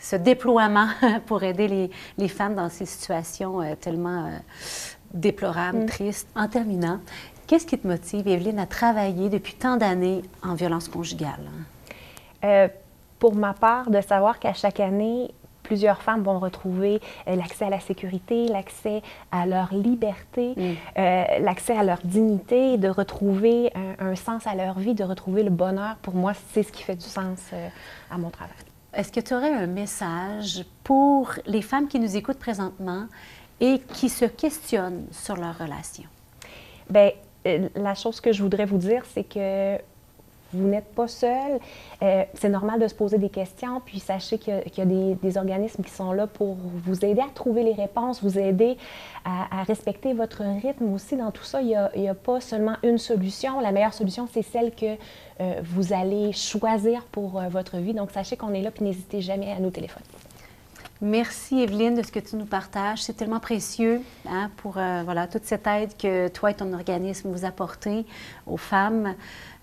ce 0.00 0.16
déploiement 0.16 0.88
pour 1.26 1.42
aider 1.42 1.90
les, 2.18 2.28
femmes 2.28 2.54
dans 2.54 2.68
ces 2.68 2.86
situations 2.86 3.60
euh, 3.60 3.74
tellement 3.74 4.26
euh, 4.26 4.38
déplorables, 5.12 5.80
mm. 5.80 5.86
tristes. 5.86 6.28
En 6.34 6.48
terminant, 6.48 6.98
qu'est-ce 7.46 7.66
qui 7.66 7.78
te 7.78 7.86
motive, 7.86 8.26
Evelyne, 8.26 8.58
à 8.58 8.66
travailler 8.66 9.28
depuis 9.28 9.54
tant 9.54 9.76
d'années 9.76 10.22
en 10.42 10.54
violence 10.54 10.88
conjugale? 10.88 11.50
Euh, 12.44 12.68
pour 13.18 13.34
ma 13.34 13.52
part, 13.52 13.90
de 13.90 14.00
savoir 14.00 14.38
qu'à 14.38 14.54
chaque 14.54 14.80
année, 14.80 15.30
plusieurs 15.62 16.00
femmes 16.00 16.22
vont 16.22 16.38
retrouver 16.38 17.00
l'accès 17.26 17.66
à 17.66 17.70
la 17.70 17.78
sécurité, 17.78 18.48
l'accès 18.48 19.02
à 19.30 19.44
leur 19.44 19.74
liberté, 19.74 20.54
mm. 20.56 21.42
l'accès 21.44 21.76
à 21.76 21.84
leur 21.84 21.98
dignité, 22.02 22.78
de 22.78 22.88
retrouver 22.88 23.70
un, 23.74 24.06
un, 24.06 24.16
sens 24.16 24.46
à 24.46 24.54
leur 24.54 24.78
vie, 24.78 24.94
de 24.94 25.04
retrouver 25.04 25.42
le 25.42 25.50
bonheur. 25.50 25.96
Pour 26.00 26.14
moi, 26.14 26.32
c'est 26.52 26.62
ce 26.62 26.72
qui 26.72 26.82
fait 26.82 26.96
du 26.96 27.06
sens 27.06 27.38
à 28.10 28.16
mon 28.16 28.30
travail. 28.30 28.69
Est-ce 28.92 29.12
que 29.12 29.20
tu 29.20 29.34
aurais 29.34 29.52
un 29.52 29.68
message 29.68 30.64
pour 30.82 31.32
les 31.46 31.62
femmes 31.62 31.86
qui 31.86 32.00
nous 32.00 32.16
écoutent 32.16 32.40
présentement 32.40 33.06
et 33.60 33.78
qui 33.94 34.08
se 34.08 34.24
questionnent 34.24 35.06
sur 35.12 35.36
leur 35.36 35.56
relation? 35.58 36.04
Bien, 36.88 37.10
euh, 37.46 37.68
la 37.76 37.94
chose 37.94 38.20
que 38.20 38.32
je 38.32 38.42
voudrais 38.42 38.64
vous 38.64 38.78
dire, 38.78 39.04
c'est 39.14 39.22
que 39.22 39.78
vous 40.52 40.66
n'êtes 40.66 40.92
pas 40.94 41.08
seul. 41.08 41.60
Euh, 42.02 42.24
c'est 42.34 42.48
normal 42.48 42.80
de 42.80 42.88
se 42.88 42.94
poser 42.94 43.18
des 43.18 43.28
questions, 43.28 43.80
puis 43.84 43.98
sachez 43.98 44.38
qu'il 44.38 44.62
y 44.76 44.80
a, 44.80 44.84
des, 44.84 45.38
organismes 45.38 45.82
qui 45.82 45.90
sont 45.90 46.12
là 46.12 46.26
pour 46.26 46.56
vous 46.56 47.04
aider 47.04 47.20
à 47.20 47.28
trouver 47.34 47.62
les 47.62 47.72
réponses, 47.72 48.22
vous 48.22 48.38
aider 48.38 48.76
à, 49.24 49.62
respecter 49.64 50.12
votre 50.12 50.42
rythme 50.62 50.92
aussi. 50.92 51.16
Dans 51.16 51.30
tout 51.30 51.44
ça, 51.44 51.60
il 51.62 51.68
n'y 51.96 52.08
a, 52.08 52.14
pas 52.14 52.40
seulement 52.40 52.76
une 52.82 52.98
solution. 52.98 53.60
La 53.60 53.72
meilleure 53.72 53.94
solution, 53.94 54.28
c'est 54.32 54.42
celle 54.42 54.74
que 54.74 54.96
euh, 55.40 55.60
vous 55.62 55.92
allez 55.92 56.32
choisir 56.32 57.04
pour 57.12 57.38
euh, 57.38 57.48
votre 57.48 57.76
vie. 57.78 57.94
Donc, 57.94 58.10
sachez 58.10 58.36
qu'on 58.36 58.52
est 58.52 58.62
là, 58.62 58.70
puis 58.70 58.84
n'hésitez 58.84 59.20
jamais 59.20 59.52
à 59.52 59.60
nous 59.60 59.70
téléphoner. 59.70 60.04
Merci 61.02 61.62
Evelyne 61.62 61.94
de 61.94 62.02
ce 62.02 62.12
que 62.12 62.20
tu 62.20 62.36
nous 62.36 62.44
partages. 62.44 63.02
C'est 63.02 63.14
tellement 63.14 63.40
précieux 63.40 64.02
hein, 64.28 64.50
pour 64.58 64.72
voilà, 64.72 65.26
toute 65.26 65.44
cette 65.44 65.66
aide 65.66 65.96
que 65.96 66.28
toi 66.28 66.50
et 66.50 66.54
ton 66.54 66.72
organisme 66.74 67.30
vous 67.30 67.46
apportez 67.46 68.04
aux 68.46 68.58
femmes. 68.58 69.14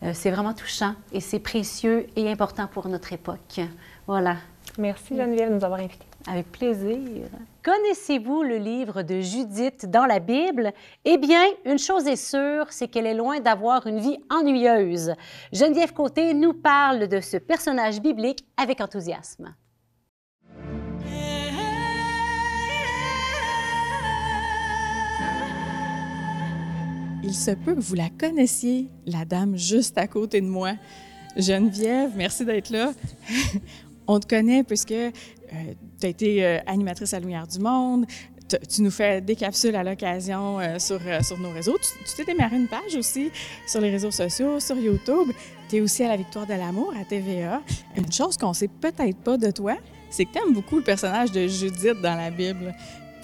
Euh, 0.03 0.12
c'est 0.13 0.32
vraiment 0.32 0.53
touchant 0.53 0.94
et 1.12 1.20
c'est 1.20 1.39
précieux 1.39 2.08
et 2.15 2.32
important 2.32 2.67
pour 2.67 2.88
notre 2.88 3.13
époque. 3.13 3.60
Voilà. 4.06 4.38
Merci 4.77 5.15
Geneviève 5.15 5.50
de 5.50 5.56
nous 5.56 5.63
avoir 5.63 5.79
invités. 5.79 6.06
Avec 6.27 6.51
plaisir. 6.51 7.27
Connaissez-vous 7.63 8.44
le 8.44 8.58
livre 8.58 9.01
de 9.01 9.22
Judith 9.22 9.89
dans 9.89 10.06
la 10.06 10.20
Bible? 10.20 10.74
Eh 11.06 11.17
bien, 11.17 11.41
une 11.65 11.79
chose 11.79 12.06
est 12.06 12.17
sûre, 12.17 12.65
c'est 12.70 12.88
qu'elle 12.88 13.06
est 13.06 13.13
loin 13.13 13.39
d'avoir 13.39 13.88
une 13.88 14.00
vie 14.00 14.17
ennuyeuse. 14.29 15.13
Geneviève 15.53 15.94
Côté 15.94 16.34
nous 16.34 16.53
parle 16.53 17.08
de 17.08 17.22
ce 17.22 17.38
personnage 17.38 18.01
biblique 18.01 18.46
avec 18.58 18.82
enthousiasme. 18.82 19.53
Il 27.24 27.33
se 27.33 27.51
peut 27.51 27.75
que 27.75 27.79
vous 27.79 27.95
la 27.95 28.09
connaissiez, 28.09 28.88
la 29.05 29.25
dame 29.25 29.57
juste 29.57 29.97
à 29.97 30.07
côté 30.07 30.41
de 30.41 30.47
moi. 30.47 30.74
Geneviève, 31.36 32.12
merci 32.15 32.45
d'être 32.45 32.69
là. 32.69 32.93
On 34.07 34.19
te 34.19 34.27
connaît 34.27 34.63
puisque 34.63 34.91
euh, 34.91 35.13
tu 36.00 36.05
as 36.05 36.09
été 36.09 36.45
euh, 36.45 36.59
animatrice 36.65 37.13
à 37.13 37.19
Lumière 37.19 37.47
du 37.47 37.59
Monde, 37.59 38.05
tu 38.47 38.81
nous 38.81 38.91
fais 38.91 39.19
des 39.19 39.36
capsules 39.36 39.75
à 39.75 39.83
l'occasion 39.83 40.59
euh, 40.59 40.79
sur, 40.79 41.01
sur 41.21 41.38
nos 41.38 41.51
réseaux. 41.51 41.77
Tu 41.81 42.15
t'es 42.15 42.24
démarré 42.24 42.55
une 42.55 42.67
page 42.67 42.95
aussi 42.95 43.29
sur 43.67 43.81
les 43.81 43.89
réseaux 43.89 44.12
sociaux, 44.12 44.59
sur 44.59 44.77
YouTube. 44.77 45.31
Tu 45.69 45.77
es 45.77 45.81
aussi 45.81 46.03
à 46.03 46.09
la 46.09 46.17
Victoire 46.17 46.47
de 46.47 46.53
l'amour 46.53 46.93
à 47.00 47.03
TVA. 47.03 47.62
Une 47.97 48.12
chose 48.12 48.38
qu'on 48.38 48.53
sait 48.53 48.69
peut-être 48.69 49.17
pas 49.17 49.38
de 49.38 49.51
toi, 49.51 49.75
c'est 50.09 50.24
que 50.24 50.31
tu 50.31 50.39
aimes 50.39 50.53
beaucoup 50.53 50.77
le 50.77 50.83
personnage 50.83 51.31
de 51.31 51.45
Judith 51.45 52.01
dans 52.01 52.15
la 52.15 52.31
Bible. 52.31 52.74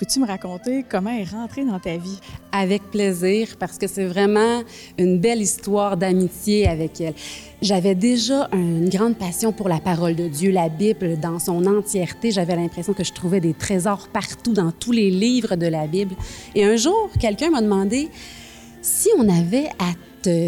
Peux-tu 0.04 0.20
me 0.20 0.28
raconter 0.28 0.84
comment 0.84 1.12
est 1.12 1.24
rentrée 1.24 1.64
dans 1.64 1.80
ta 1.80 1.96
vie? 1.96 2.20
Avec 2.52 2.92
plaisir, 2.92 3.56
parce 3.58 3.78
que 3.78 3.88
c'est 3.88 4.04
vraiment 4.04 4.62
une 4.98 5.18
belle 5.18 5.42
histoire 5.42 5.96
d'amitié 5.96 6.68
avec 6.68 7.00
elle. 7.00 7.14
J'avais 7.62 7.96
déjà 7.96 8.50
une 8.52 8.90
grande 8.90 9.16
passion 9.16 9.54
pour 9.54 9.70
la 9.70 9.80
parole 9.80 10.18
de 10.18 10.28
Dieu, 10.28 10.52
la 10.52 10.68
Bible 10.68 11.18
dans 11.22 11.40
son 11.40 11.66
entièreté. 11.66 12.32
J'avais 12.32 12.58
l'impression 12.58 12.92
que 12.92 13.06
je 13.06 13.14
trouvais 13.14 13.40
des 13.40 13.54
trésors 13.54 14.10
partout 14.10 14.52
dans 14.52 14.74
tous 14.74 14.92
les 14.92 15.10
livres 15.10 15.56
de 15.56 15.68
la 15.68 15.88
Bible. 15.88 16.16
Et 16.54 16.66
un 16.66 16.76
jour, 16.76 17.10
quelqu'un 17.18 17.52
m'a 17.52 17.62
demandé 17.62 18.10
si 18.82 19.08
on 19.18 19.30
avait 19.30 19.70
à 19.80 19.94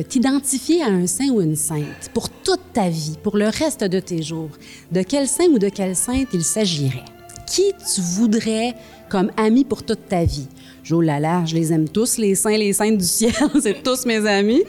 t'identifier 0.04 0.82
à 0.82 0.88
un 0.88 1.08
saint 1.08 1.30
ou 1.30 1.40
une 1.40 1.56
sainte 1.56 2.12
pour 2.14 2.28
toute 2.28 2.74
ta 2.74 2.90
vie, 2.90 3.16
pour 3.24 3.38
le 3.38 3.48
reste 3.48 3.86
de 3.86 4.02
tes 4.02 4.22
jours, 4.22 4.50
de 4.92 5.02
quel 5.02 5.30
saint 5.30 5.48
ou 5.48 5.60
de 5.60 5.70
quelle 5.70 5.96
sainte 5.96 6.28
il 6.34 6.44
s'agirait? 6.44 7.06
Qui 7.48 7.74
tu 7.94 8.02
voudrais 8.02 8.74
comme 9.10 9.32
amis 9.38 9.66
pour 9.66 9.84
toute 9.84 10.08
ta 10.08 10.24
vie? 10.24 10.48
Jo 10.84 11.02
là, 11.02 11.46
je 11.46 11.56
les 11.56 11.74
aime 11.74 11.90
tous, 11.90 12.18
les 12.18 12.36
saints, 12.36 12.58
les 12.58 12.74
saintes 12.74 12.98
du 12.98 13.06
ciel, 13.06 13.34
c'est 13.62 13.82
tous 13.84 14.06
mes 14.06 14.26
amis. 14.28 14.64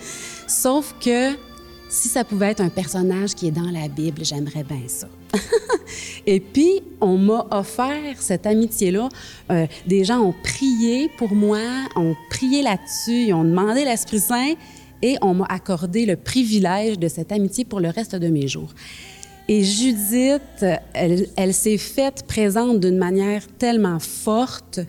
Sauf 0.46 0.94
que 1.00 1.32
si 1.88 2.08
ça 2.08 2.24
pouvait 2.24 2.50
être 2.50 2.60
un 2.60 2.68
personnage 2.68 3.34
qui 3.34 3.48
est 3.48 3.52
dans 3.52 3.70
la 3.70 3.88
Bible, 3.88 4.24
j'aimerais 4.24 4.64
bien 4.64 4.82
ça. 4.86 5.08
Et 6.26 6.40
puis, 6.40 6.82
on 7.00 7.16
m'a 7.16 7.46
offert 7.50 8.16
cette 8.18 8.46
amitié-là. 8.46 9.08
Euh, 9.50 9.66
des 9.86 10.04
gens 10.04 10.20
ont 10.20 10.34
prié 10.42 11.08
pour 11.16 11.34
moi, 11.34 11.60
ont 11.94 12.14
prié 12.30 12.62
là-dessus, 12.62 13.32
ont 13.32 13.44
demandé 13.44 13.84
l'Esprit 13.84 14.20
Saint 14.20 14.54
et 15.02 15.16
on 15.22 15.34
m'a 15.34 15.46
accordé 15.46 16.06
le 16.06 16.16
privilège 16.16 16.98
de 16.98 17.08
cette 17.08 17.30
amitié 17.30 17.64
pour 17.64 17.80
le 17.80 17.90
reste 17.90 18.16
de 18.16 18.28
mes 18.28 18.48
jours. 18.48 18.72
Et 19.48 19.62
Judith, 19.62 20.64
elle, 20.92 21.54
s'est 21.54 21.78
faite 21.78 22.24
présente 22.26 22.80
d'une 22.80 22.98
manière 22.98 23.46
tellement 23.58 24.00
forte. 24.00 24.80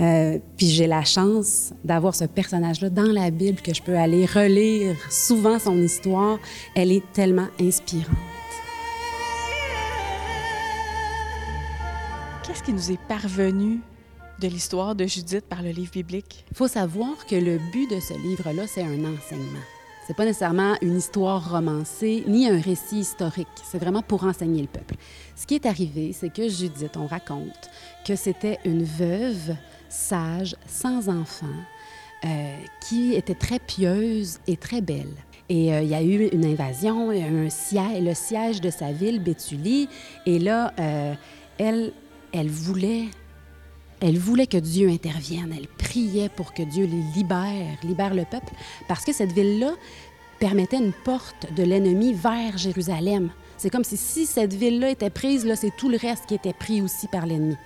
Euh, 0.00 0.38
puis 0.56 0.68
j'ai 0.68 0.86
la 0.86 1.04
chance 1.04 1.72
d'avoir 1.82 2.14
ce 2.14 2.24
personnage-là 2.24 2.90
dans 2.90 3.10
la 3.10 3.30
Bible 3.30 3.60
que 3.60 3.74
je 3.74 3.82
peux 3.82 3.96
aller 3.96 4.24
relire 4.24 4.94
souvent 5.10 5.58
son 5.58 5.82
histoire. 5.82 6.38
Elle 6.76 6.92
est 6.92 7.02
tellement 7.14 7.48
inspirante. 7.60 8.14
Qu'est-ce 12.46 12.62
qui 12.62 12.72
nous 12.72 12.92
est 12.92 13.00
parvenu 13.08 13.80
de 14.40 14.46
l'histoire 14.46 14.94
de 14.94 15.06
Judith 15.06 15.46
par 15.48 15.62
le 15.62 15.70
livre 15.70 15.90
biblique? 15.90 16.44
Il 16.52 16.56
faut 16.56 16.68
savoir 16.68 17.26
que 17.26 17.34
le 17.34 17.58
but 17.72 17.90
de 17.90 17.98
ce 17.98 18.14
livre-là, 18.14 18.68
c'est 18.68 18.82
un 18.82 19.04
enseignement. 19.04 19.64
C'est 20.06 20.14
pas 20.14 20.24
nécessairement 20.24 20.76
une 20.82 20.96
histoire 20.96 21.50
romancée 21.50 22.22
ni 22.28 22.48
un 22.48 22.60
récit 22.60 23.00
historique. 23.00 23.48
C'est 23.64 23.78
vraiment 23.78 24.02
pour 24.02 24.22
enseigner 24.22 24.62
le 24.62 24.68
peuple. 24.68 24.94
Ce 25.34 25.48
qui 25.48 25.56
est 25.56 25.66
arrivé, 25.66 26.12
c'est 26.12 26.32
que 26.32 26.48
Judith, 26.48 26.96
on 26.96 27.06
raconte 27.06 27.70
que 28.06 28.14
c'était 28.14 28.60
une 28.64 28.84
veuve 28.84 29.56
sage, 29.88 30.54
sans 30.68 31.08
enfant, 31.08 31.46
euh, 32.24 32.56
qui 32.86 33.14
était 33.14 33.34
très 33.34 33.58
pieuse 33.58 34.38
et 34.46 34.56
très 34.56 34.80
belle. 34.80 35.12
Et 35.48 35.74
euh, 35.74 35.82
il 35.82 35.88
y 35.88 35.94
a 35.94 36.02
eu 36.02 36.28
une 36.28 36.44
invasion, 36.44 37.10
un 37.10 37.50
siège, 37.50 38.00
le 38.00 38.14
siège 38.14 38.60
de 38.60 38.70
sa 38.70 38.92
ville, 38.92 39.20
Béthulie. 39.20 39.88
Et 40.24 40.38
là, 40.38 40.72
euh, 40.78 41.14
elle, 41.58 41.92
elle 42.32 42.48
voulait 42.48 43.06
elle 44.00 44.18
voulait 44.18 44.46
que 44.46 44.56
Dieu 44.56 44.88
intervienne. 44.88 45.54
Elle 45.56 45.68
priait 45.68 46.28
pour 46.28 46.52
que 46.52 46.62
Dieu 46.62 46.86
les 46.86 47.02
libère, 47.14 47.78
libère 47.82 48.14
le 48.14 48.24
peuple, 48.24 48.52
parce 48.88 49.04
que 49.04 49.12
cette 49.12 49.32
ville-là 49.32 49.72
permettait 50.38 50.78
une 50.78 50.92
porte 50.92 51.52
de 51.54 51.62
l'ennemi 51.62 52.12
vers 52.12 52.58
Jérusalem. 52.58 53.30
C'est 53.56 53.70
comme 53.70 53.84
si, 53.84 53.96
si 53.96 54.26
cette 54.26 54.52
ville-là 54.52 54.90
était 54.90 55.10
prise, 55.10 55.46
là, 55.46 55.56
c'est 55.56 55.74
tout 55.76 55.88
le 55.88 55.96
reste 55.96 56.26
qui 56.26 56.34
était 56.34 56.52
pris 56.52 56.82
aussi 56.82 57.08
par 57.08 57.26
l'ennemi. 57.26 57.56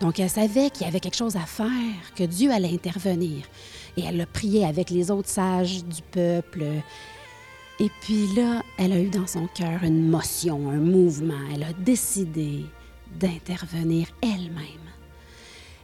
Donc, 0.00 0.20
elle 0.20 0.30
savait 0.30 0.70
qu'il 0.70 0.86
y 0.86 0.88
avait 0.88 1.00
quelque 1.00 1.16
chose 1.16 1.36
à 1.36 1.46
faire, 1.46 1.68
que 2.14 2.24
Dieu 2.24 2.52
allait 2.52 2.72
intervenir. 2.72 3.44
Et 3.96 4.02
elle 4.02 4.20
a 4.20 4.26
prié 4.26 4.64
avec 4.64 4.90
les 4.90 5.10
autres 5.10 5.28
sages 5.28 5.84
du 5.84 6.02
peuple. 6.12 6.64
Et 7.80 7.90
puis 8.02 8.26
là, 8.36 8.62
elle 8.78 8.92
a 8.92 9.00
eu 9.00 9.08
dans 9.08 9.26
son 9.26 9.48
cœur 9.48 9.82
une 9.82 10.08
motion, 10.08 10.70
un 10.70 10.78
mouvement. 10.78 11.34
Elle 11.52 11.64
a 11.64 11.72
décidé 11.72 12.66
d'intervenir 13.18 14.08
elle-même 14.22 14.85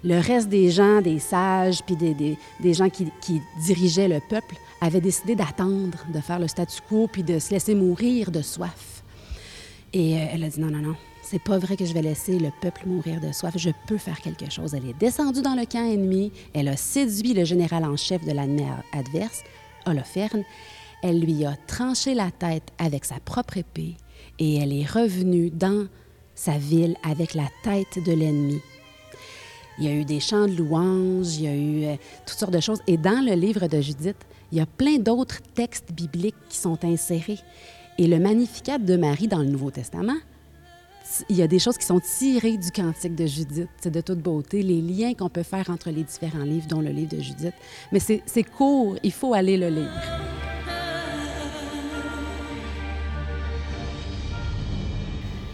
le 0.05 0.19
reste 0.19 0.49
des 0.49 0.71
gens, 0.71 1.01
des 1.01 1.19
sages, 1.19 1.83
puis 1.85 1.97
des, 1.97 2.75
gens 2.75 2.89
qui, 2.91 3.11
dirigeaient 3.65 4.09
le 4.09 4.21
peuple, 4.29 4.57
avaient 4.81 5.01
décidé 5.01 5.35
d'attendre, 5.35 5.99
de 6.13 6.21
faire 6.21 6.39
le 6.39 6.49
statu 6.49 6.81
quo, 6.89 7.09
puis 7.11 7.23
de 7.23 7.39
se 7.39 7.51
laisser 7.51 7.75
mourir 7.75 8.31
de 8.31 8.43
soif. 8.43 9.05
Et 9.93 10.17
euh, 10.17 10.27
elle 10.33 10.45
a 10.45 10.49
dit 10.49 10.61
non, 10.61 10.71
non, 10.71 10.81
non, 10.81 10.97
c'est 11.23 11.43
pas 11.43 11.59
vrai 11.59 11.77
que 11.77 11.85
je 11.85 11.93
vais 11.93 12.03
laisser 12.03 12.39
le 12.39 12.51
peuple 12.61 12.83
mourir 12.87 13.21
de 13.21 13.31
soif, 13.33 13.55
je 13.57 13.71
peux 13.87 13.99
faire 13.99 14.21
quelque 14.21 14.51
chose. 14.51 14.75
Elle 14.75 14.89
est 14.89 14.99
descendue 14.99 15.43
dans 15.43 15.55
le 15.55 15.67
camp 15.67 15.85
ennemi, 15.85 16.33
elle 16.53 16.69
a 16.69 16.77
séduit 16.77 17.35
le 17.35 17.45
général 17.45 17.85
en 17.85 17.97
chef 17.97 18.25
de 18.25 18.33
l'année 18.33 18.69
adverse, 18.93 19.43
Holoferne, 19.87 20.45
elle 21.03 21.21
lui 21.21 21.45
a 21.45 21.57
tranché 21.67 22.15
la 22.15 22.31
tête 22.31 22.71
avec 22.79 23.05
sa 23.05 23.19
propre 23.21 23.59
épée, 23.59 23.97
et 24.39 24.57
elle 24.57 24.73
est 24.73 24.89
revenue 24.89 25.51
dans 25.51 25.87
sa 26.35 26.59
ville 26.59 26.97
avec 27.05 27.35
la 27.35 27.49
tête 27.63 28.03
de 28.05 28.13
l'ennemi 28.13 28.61
il 29.79 29.85
y 29.85 29.89
a 29.89 29.93
eu 29.93 30.05
des 30.05 30.21
chants 30.21 30.47
de 30.47 30.55
louanges, 30.55 31.37
il 31.37 31.43
y 31.43 31.47
a 31.49 31.55
eu 31.55 31.85
euh, 31.85 31.97
toutes 32.27 32.39
sortes 32.39 32.53
de 32.53 32.61
choses. 32.61 32.81
Et 32.87 32.97
dans 32.97 33.25
le 33.25 33.35
livre 33.35 33.67
de 33.67 33.81
Judith, 33.81 34.17
il 34.51 34.59
y 34.59 34.61
a 34.61 34.67
plein 34.67 34.99
d'autres 34.99 35.41
textes 35.55 35.93
bibliques 35.93 36.37
qui 36.49 36.59
sont 36.59 36.85
insérés. 36.85 37.39
Et 37.99 38.07
le 38.07 38.19
Magnificat 38.19 38.79
de 38.79 38.97
Marie 38.97 39.29
dans 39.29 39.39
le 39.39 39.47
Nouveau 39.47 39.71
Testament, 39.71 40.17
il 41.29 41.37
y 41.37 41.43
a 41.43 41.47
des 41.47 41.59
choses 41.59 41.77
qui 41.77 41.87
sont 41.87 42.01
tirées 42.01 42.57
du 42.57 42.71
cantique 42.71 43.15
de 43.15 43.27
Judith. 43.27 43.69
C'est 43.81 43.91
de 43.91 44.01
toute 44.01 44.21
beauté, 44.21 44.63
les 44.63 44.81
liens 44.81 45.15
qu'on 45.15 45.29
peut 45.29 45.43
faire 45.43 45.69
entre 45.71 45.91
les 45.91 46.05
différents 46.05 46.45
livres, 46.45 46.67
dont 46.69 46.81
le 46.81 46.91
livre 46.91 47.17
de 47.17 47.21
Judith. 47.21 47.55
Mais 47.93 47.99
c'est 48.01 48.45
court, 48.45 48.97
il 49.03 49.13
faut 49.13 49.35
aller 49.35 49.57
le 49.57 49.69
lire. 49.69 49.91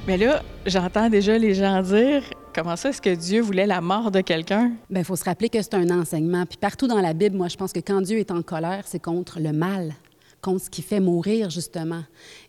Mais 0.07 0.17
là, 0.17 0.43
j'entends 0.65 1.11
déjà 1.11 1.37
les 1.37 1.55
gens 1.55 1.83
dire 1.83 2.23
comment 2.55 2.77
ça 2.77 2.91
est-ce 2.91 3.03
que 3.03 3.15
Dieu 3.15 3.41
voulait 3.41 3.67
la 3.67 3.81
mort 3.81 4.11
de 4.11 4.21
quelqu'un? 4.21 4.73
Bien, 4.91 5.01
il 5.01 5.05
faut 5.05 5.17
se 5.17 5.25
rappeler 5.25 5.49
que 5.49 5.61
c'est 5.61 5.75
un 5.75 5.91
enseignement. 5.91 6.47
Puis 6.47 6.59
partout 6.59 6.87
dans 6.87 7.01
la 7.01 7.13
Bible, 7.13 7.37
moi, 7.37 7.49
je 7.49 7.57
pense 7.57 7.73
que 7.73 7.81
quand 7.81 8.01
Dieu 8.01 8.19
est 8.19 8.31
en 8.31 8.43
colère, 8.43 8.85
c'est 8.87 9.03
contre 9.03 9.41
le 9.41 9.53
mal, 9.53 9.95
contre 10.41 10.65
ce 10.65 10.71
qui 10.71 10.83
fait 10.83 11.01
mourir, 11.01 11.51
justement. 11.51 12.03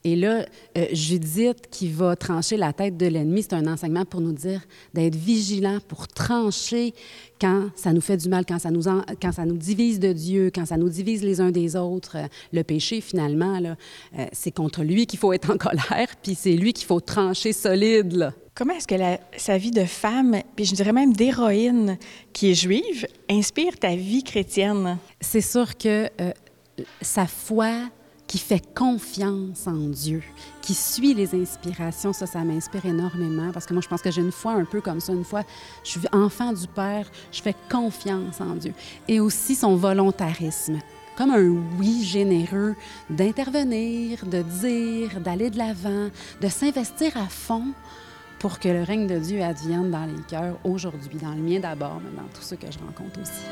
Et 0.03 0.15
là, 0.15 0.45
euh, 0.77 0.85
Judith, 0.91 1.67
qui 1.71 1.89
va 1.89 2.15
trancher 2.15 2.55
la 2.55 2.73
tête 2.73 2.97
de 2.97 3.05
l'ennemi, 3.07 3.43
c'est 3.43 3.53
un 3.53 3.67
enseignement 3.67 4.05
pour 4.05 4.21
nous 4.21 4.31
dire 4.31 4.61
d'être 4.93 5.15
vigilant, 5.15 5.79
pour 5.87 6.07
trancher 6.07 6.93
quand 7.41 7.69
ça 7.75 7.93
nous 7.93 8.01
fait 8.01 8.17
du 8.17 8.29
mal, 8.29 8.45
quand 8.45 8.59
ça 8.59 8.71
nous, 8.71 8.83
quand 9.21 9.31
ça 9.31 9.45
nous 9.45 9.57
divise 9.57 9.99
de 9.99 10.13
Dieu, 10.13 10.51
quand 10.53 10.65
ça 10.65 10.77
nous 10.77 10.89
divise 10.89 11.23
les 11.23 11.41
uns 11.41 11.51
des 11.51 11.75
autres. 11.75 12.17
Euh, 12.17 12.27
le 12.53 12.63
péché, 12.63 13.01
finalement, 13.01 13.59
euh, 13.63 14.25
c'est 14.33 14.51
contre 14.51 14.83
lui 14.83 15.05
qu'il 15.07 15.19
faut 15.19 15.33
être 15.33 15.51
en 15.51 15.57
colère, 15.57 16.07
puis 16.21 16.35
c'est 16.35 16.53
lui 16.53 16.73
qu'il 16.73 16.85
faut 16.85 16.99
trancher 16.99 17.53
solide. 17.53 18.33
Comment 18.59 18.73
est-ce 18.73 18.89
que 18.89 18.95
sa 19.37 19.57
vie 19.57 19.71
de 19.71 19.85
femme, 19.85 20.35
puis 20.53 20.65
je 20.65 20.75
dirais 20.75 20.91
même 20.91 21.13
d'héroïne 21.13 21.97
qui 22.33 22.51
est 22.51 22.55
juive, 22.55 23.07
inspire 23.29 23.79
ta 23.79 23.95
vie 23.95 24.21
chrétienne? 24.21 24.97
C'est 25.21 25.39
sûr 25.39 25.77
que 25.77 26.09
sa 27.01 27.25
foi 27.25 27.71
qui 28.27 28.37
fait 28.37 28.61
confiance 28.75 29.65
en 29.65 29.87
Dieu, 29.87 30.21
qui 30.61 30.73
suit 30.73 31.13
les 31.13 31.33
inspirations, 31.33 32.11
ça, 32.11 32.25
ça 32.25 32.43
m'inspire 32.43 32.85
énormément 32.85 33.49
parce 33.53 33.65
que 33.65 33.71
moi, 33.73 33.81
je 33.81 33.87
pense 33.87 34.01
que 34.01 34.11
j'ai 34.11 34.19
une 34.19 34.33
foi 34.33 34.51
un 34.51 34.65
peu 34.65 34.81
comme 34.81 34.99
ça. 34.99 35.13
Une 35.13 35.23
fois, 35.23 35.43
je 35.85 35.91
suis 35.91 36.01
enfant 36.11 36.51
du 36.51 36.67
Père, 36.67 37.09
je 37.31 37.41
fais 37.41 37.55
confiance 37.71 38.41
en 38.41 38.55
Dieu. 38.55 38.73
Et 39.07 39.21
aussi 39.21 39.55
son 39.55 39.77
volontarisme, 39.77 40.79
comme 41.15 41.31
un 41.31 41.47
oui 41.79 42.03
généreux 42.03 42.75
d'intervenir, 43.09 44.25
de 44.25 44.41
dire, 44.41 45.21
d'aller 45.21 45.49
de 45.49 45.57
l'avant, 45.57 46.09
de 46.41 46.47
s'investir 46.49 47.15
à 47.15 47.29
fond 47.29 47.73
pour 48.39 48.59
que 48.59 48.69
le 48.69 48.83
règne 48.83 49.05
de 49.05 49.19
Dieu 49.19 49.43
advienne 49.43 49.91
dans 49.91 50.05
les 50.05 50.21
cœurs 50.27 50.55
aujourd'hui, 50.63 51.17
dans 51.21 51.33
le 51.33 51.41
mien 51.41 51.59
d'abord, 51.59 51.99
mais 52.03 52.15
dans 52.15 52.27
tous 52.33 52.41
ceux 52.41 52.55
que 52.55 52.71
je 52.71 52.79
rencontre 52.79 53.19
aussi. 53.21 53.43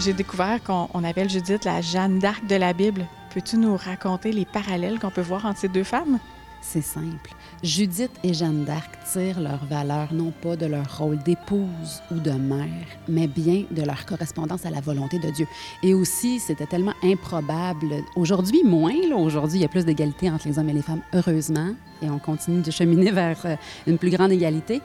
J'ai 0.00 0.12
découvert 0.12 0.62
qu'on 0.62 1.04
appelle 1.04 1.30
Judith 1.30 1.64
la 1.64 1.80
Jeanne 1.80 2.18
d'Arc 2.18 2.44
de 2.46 2.56
la 2.56 2.72
Bible. 2.72 3.06
Peux-tu 3.32 3.56
nous 3.56 3.76
raconter 3.76 4.32
les 4.32 4.44
parallèles 4.44 4.98
qu'on 4.98 5.10
peut 5.10 5.20
voir 5.20 5.46
entre 5.46 5.60
ces 5.60 5.68
deux 5.68 5.84
femmes? 5.84 6.18
C'est 6.66 6.80
simple. 6.80 7.30
Judith 7.62 8.10
et 8.24 8.32
Jeanne 8.32 8.64
d'Arc 8.64 8.90
tirent 9.12 9.40
leur 9.40 9.64
valeur 9.66 10.12
non 10.12 10.32
pas 10.42 10.56
de 10.56 10.64
leur 10.64 10.98
rôle 10.98 11.18
d'épouse 11.22 12.00
ou 12.10 12.14
de 12.14 12.30
mère, 12.30 12.86
mais 13.06 13.26
bien 13.26 13.64
de 13.70 13.82
leur 13.82 14.06
correspondance 14.06 14.64
à 14.64 14.70
la 14.70 14.80
volonté 14.80 15.18
de 15.18 15.30
Dieu. 15.30 15.46
Et 15.82 15.92
aussi, 15.92 16.40
c'était 16.40 16.66
tellement 16.66 16.94
improbable. 17.02 18.02
Aujourd'hui, 18.16 18.64
moins. 18.64 18.94
Aujourd'hui, 19.14 19.58
il 19.58 19.62
y 19.62 19.66
a 19.66 19.68
plus 19.68 19.84
d'égalité 19.84 20.30
entre 20.30 20.48
les 20.48 20.58
hommes 20.58 20.70
et 20.70 20.72
les 20.72 20.82
femmes, 20.82 21.02
heureusement, 21.12 21.74
et 22.04 22.10
on 22.10 22.18
continue 22.18 22.62
de 22.62 22.70
cheminer 22.70 23.10
vers 23.10 23.38
euh, 23.44 23.56
une 23.86 23.98
plus 23.98 24.10
grande 24.10 24.32
égalité. 24.32 24.80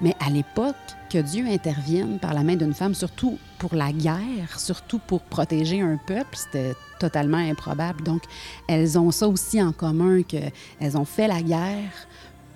Mais 0.00 0.14
à 0.24 0.30
l'époque, 0.30 0.74
que 1.10 1.18
Dieu 1.18 1.46
intervienne 1.46 2.18
par 2.18 2.34
la 2.34 2.42
main 2.42 2.56
d'une 2.56 2.74
femme, 2.74 2.94
surtout 2.94 3.38
pour 3.58 3.74
la 3.74 3.92
guerre, 3.92 4.58
surtout 4.58 4.98
pour 4.98 5.20
protéger 5.20 5.80
un 5.80 5.96
peuple, 5.96 6.36
c'était 6.36 6.74
totalement 6.98 7.36
improbable. 7.36 8.02
Donc, 8.02 8.22
elles 8.66 8.98
ont 8.98 9.10
ça 9.10 9.28
aussi 9.28 9.62
en 9.62 9.72
commun, 9.72 10.22
qu'elles 10.22 10.96
ont 10.96 11.04
fait 11.04 11.28
la 11.28 11.42
guerre 11.42 11.92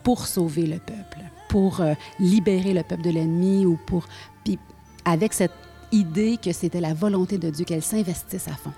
pour 0.02 0.26
sauver 0.26 0.66
le 0.66 0.78
peuple, 0.78 1.18
pour 1.49 1.80
euh, 1.80 1.94
libérer 2.18 2.73
le 2.73 2.82
peuple 2.82 3.02
de 3.02 3.11
l'ennemi 3.11 3.66
ou 3.66 3.78
pour... 3.87 4.06
Puis 4.44 4.58
avec 5.04 5.32
cette 5.32 5.52
idée 5.92 6.38
que 6.42 6.52
c'était 6.52 6.80
la 6.80 6.94
volonté 6.94 7.38
de 7.38 7.50
Dieu 7.50 7.64
qu'elles 7.64 7.82
s'investissent 7.82 8.49
à 8.49 8.56
fond. 8.56 8.73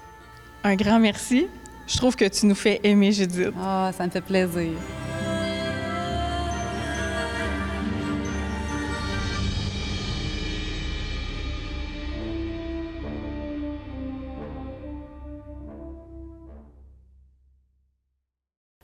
Un 0.64 0.74
grand 0.74 0.98
merci. 0.98 1.46
Je 1.86 1.96
trouve 1.96 2.16
que 2.16 2.26
tu 2.26 2.46
nous 2.46 2.54
fais 2.54 2.80
aimer 2.82 3.12
Judith. 3.12 3.52
Ah, 3.58 3.90
ça 3.96 4.04
me 4.04 4.10
fait 4.10 4.20
plaisir. 4.20 4.72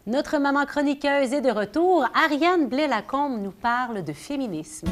Notre 0.07 0.37
maman 0.37 0.67
chroniqueuse 0.67 1.33
est 1.33 1.41
de 1.41 1.51
retour. 1.51 2.05
Ariane 2.13 2.69
Blais-Lacombe 2.69 3.41
nous 3.41 3.53
parle 3.53 4.05
de 4.05 4.13
féminisme. 4.13 4.87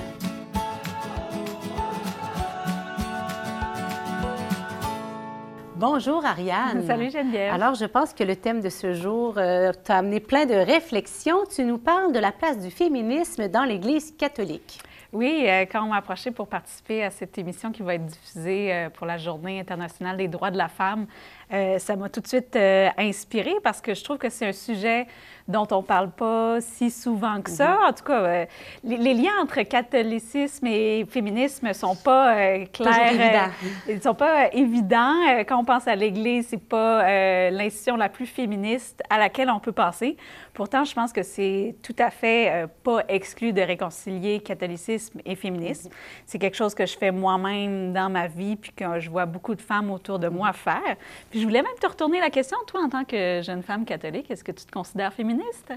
Bonjour 5.76 6.25
Ariane. 6.25 6.83
Salut 6.87 7.11
Geneviève. 7.11 7.52
Alors 7.52 7.75
je 7.75 7.85
pense 7.85 8.14
que 8.14 8.25
le 8.25 8.37
thème 8.37 8.62
de 8.62 8.71
ce 8.71 8.95
jour 8.95 9.35
euh, 9.37 9.73
t'a 9.85 9.99
amené 9.99 10.19
plein 10.19 10.47
de 10.47 10.54
réflexions. 10.54 11.45
Tu 11.54 11.64
nous 11.64 11.76
parles 11.76 12.12
de 12.12 12.19
la 12.19 12.33
place 12.33 12.59
du 12.59 12.71
féminisme 12.71 13.49
dans 13.49 13.64
l'Église 13.64 14.14
catholique. 14.16 14.81
Oui, 15.12 15.45
euh, 15.47 15.66
quand 15.71 15.85
on 15.85 15.88
m'a 15.88 15.97
approché 15.97 16.31
pour 16.31 16.49
participer 16.49 17.04
à 17.04 17.11
cette 17.11 17.37
émission 17.37 17.71
qui 17.71 17.83
va 17.83 17.97
être 17.97 18.07
diffusée 18.07 18.73
euh, 18.73 18.88
pour 18.88 19.07
la 19.07 19.19
Journée 19.19 19.61
internationale 19.61 20.16
des 20.16 20.26
droits 20.26 20.50
de 20.50 20.57
la 20.57 20.69
femme, 20.69 21.07
euh, 21.52 21.78
ça 21.78 21.97
m'a 21.97 22.09
tout 22.09 22.21
de 22.21 22.26
suite 22.26 22.56
inspirée 22.97 23.56
parce 23.62 23.80
que 23.80 23.94
je 23.94 24.02
trouve 24.02 24.18
que 24.18 24.30
c'est 24.30 24.47
un 24.47 24.52
sujet 24.52 25.06
dont 25.49 25.66
on 25.71 25.78
ne 25.78 25.87
parle 25.87 26.11
pas 26.11 26.61
si 26.61 26.90
souvent 26.90 27.40
que 27.40 27.50
ça. 27.50 27.74
Mhm. 27.74 27.85
En 27.88 27.92
tout 27.92 28.05
cas, 28.05 28.20
euh, 28.20 28.46
les, 28.85 29.14
liens 29.14 29.33
entre 29.42 29.62
catholicisme 29.62 30.66
et 30.66 31.05
féminisme 31.09 31.68
ne 31.68 31.72
sont 31.72 31.96
pas 31.96 32.35
euh, 32.35 32.66
clairs. 32.72 33.50
Euh, 33.53 33.68
ils 33.88 33.96
ne 33.96 34.00
sont 34.00 34.14
pas 34.14 34.53
évidents. 34.53 35.14
quand 35.46 35.59
on 35.59 35.64
pense 35.64 35.87
à 35.88 35.96
l'Église, 35.96 36.48
ce 36.48 36.57
n'est 36.57 36.62
pas 36.62 37.50
l'institution 37.50 37.96
la 37.96 38.09
plus 38.09 38.27
féministe 38.27 39.03
à 39.11 39.18
laquelle 39.18 39.50
on 39.50 39.61
peut 39.61 39.72
passer. 39.72 40.16
Pourtant, 40.55 40.85
je 40.85 40.94
pense 40.94 41.12
que 41.12 41.22
c'est 41.22 41.77
tout 41.83 41.96
à 41.98 42.11
fait 42.11 42.66
pas 42.83 43.03
exclu 43.09 43.53
de 43.53 43.62
réconcilier 43.62 44.40
catholicisme 44.40 45.20
et 45.24 45.35
féminisme. 45.35 45.88
Mhm. 45.88 45.94
C'est 46.27 46.38
quelque 46.38 46.57
chose 46.57 46.74
que 46.74 46.87
je 46.87 46.96
fais 46.96 47.11
moi-même 47.11 47.92
dans 47.92 48.11
ma 48.11 48.27
vie, 48.27 48.57
puis 48.57 48.72
que 48.72 49.00
je 49.00 49.11
vois 49.11 49.27
beaucoup 49.27 49.55
de 49.55 49.62
femmes 49.62 49.90
autour 49.90 50.18
de 50.18 50.29
moi 50.29 50.53
faire. 50.53 50.96
Puis 51.31 51.40
je 51.42 51.46
voulais 51.46 51.62
même 51.62 51.74
te 51.81 51.87
retourner 51.87 52.20
la 52.20 52.31
question, 52.31 52.57
toi, 52.68 52.83
en 52.85 52.88
tant 52.88 53.05
que 53.05 53.40
jeune 53.42 53.64
femme 53.64 53.85
catholique, 53.85 54.31
est-ce 54.31 54.44
que 54.44 54.52
tu 54.52 54.64
te 54.64 54.70
considères 54.70 55.12
féministe? 55.12 55.72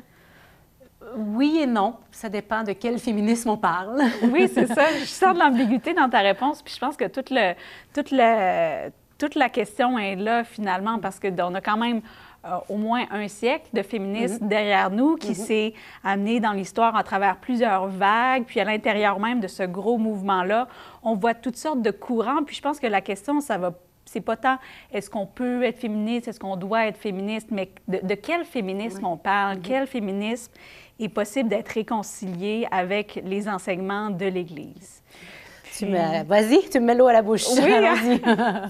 Oui 1.18 1.60
et 1.60 1.66
non. 1.66 1.96
Ça 2.12 2.30
dépend 2.30 2.64
de 2.64 2.74
quel 2.74 3.00
féminisme 3.00 3.50
on 3.50 3.58
parle. 3.58 4.00
oui, 4.32 4.48
c'est 4.48 4.68
ça. 4.68 4.86
Je 5.00 5.06
sens 5.06 5.34
de 5.34 5.40
l'ambiguïté 5.44 5.96
dans 5.96 6.08
ta 6.08 6.20
réponse, 6.20 6.62
puis 6.62 6.72
je 6.74 6.80
pense 6.80 6.96
que 6.96 7.06
toute, 7.06 7.32
le, 7.32 7.54
toute, 7.96 8.12
le, 8.12 8.92
toute 9.18 9.34
la 9.34 9.50
question 9.50 9.98
est 9.98 10.16
là 10.16 10.44
finalement 10.44 11.00
parce 11.00 11.20
qu'on 11.20 11.56
a 11.56 11.62
quand 11.62 11.78
même 11.78 12.02
euh, 12.46 12.58
au 12.70 12.78
moins 12.78 13.06
un 13.10 13.28
siècle 13.28 13.66
de 13.74 13.82
féminisme 13.82 14.46
mm-hmm. 14.46 14.48
derrière 14.48 14.92
nous 14.92 15.16
qui 15.16 15.32
mm-hmm. 15.32 15.46
s'est 15.46 15.74
amené 16.04 16.40
dans 16.40 16.52
l'histoire 16.52 16.96
à 16.96 17.02
travers 17.02 17.38
plusieurs 17.38 17.88
vagues, 17.88 18.44
puis 18.46 18.60
à 18.60 18.66
l'intérieur 18.66 19.20
même 19.20 19.40
de 19.40 19.48
ce 19.48 19.64
gros 19.64 19.98
mouvement-là, 19.98 20.68
on 21.02 21.16
voit 21.16 21.34
toutes 21.34 21.58
sortes 21.58 21.82
de 21.82 21.90
courants. 21.90 22.44
Puis 22.46 22.56
je 22.56 22.62
pense 22.62 22.80
que 22.80 22.86
la 22.86 23.02
question, 23.02 23.42
ça 23.42 23.58
va 23.58 23.72
c'est 24.16 24.22
pas 24.22 24.38
tant 24.38 24.58
est-ce 24.94 25.10
qu'on 25.10 25.26
peut 25.26 25.64
être 25.64 25.78
féministe, 25.78 26.30
est-ce 26.30 26.40
qu'on 26.40 26.56
doit 26.56 26.88
être 26.88 26.98
féministe, 26.98 27.50
mais 27.52 27.70
de, 27.90 28.16
quel 28.16 28.46
féminisme 28.46 29.06
on 29.06 29.18
parle, 29.18 29.58
mm-hmm. 29.58 29.62
quel 29.62 29.88
féminisme 29.88 30.54
est 31.02 31.10
possible 31.10 31.50
d'être 31.50 31.68
réconcilié 31.70 32.66
avec 32.72 33.22
les 33.26 33.50
enseignements 33.50 34.10
de 34.10 34.26
l'Église? 34.26 35.04
Tu 35.78 35.86
me... 35.86 36.24
Vas-y, 36.24 36.70
tu 36.70 36.80
me 36.80 36.86
mets 36.86 36.96
l'eau 36.96 37.08
à 37.08 37.14
la 37.14 37.22
bouche. 37.22 37.46
Oui, 37.50 37.58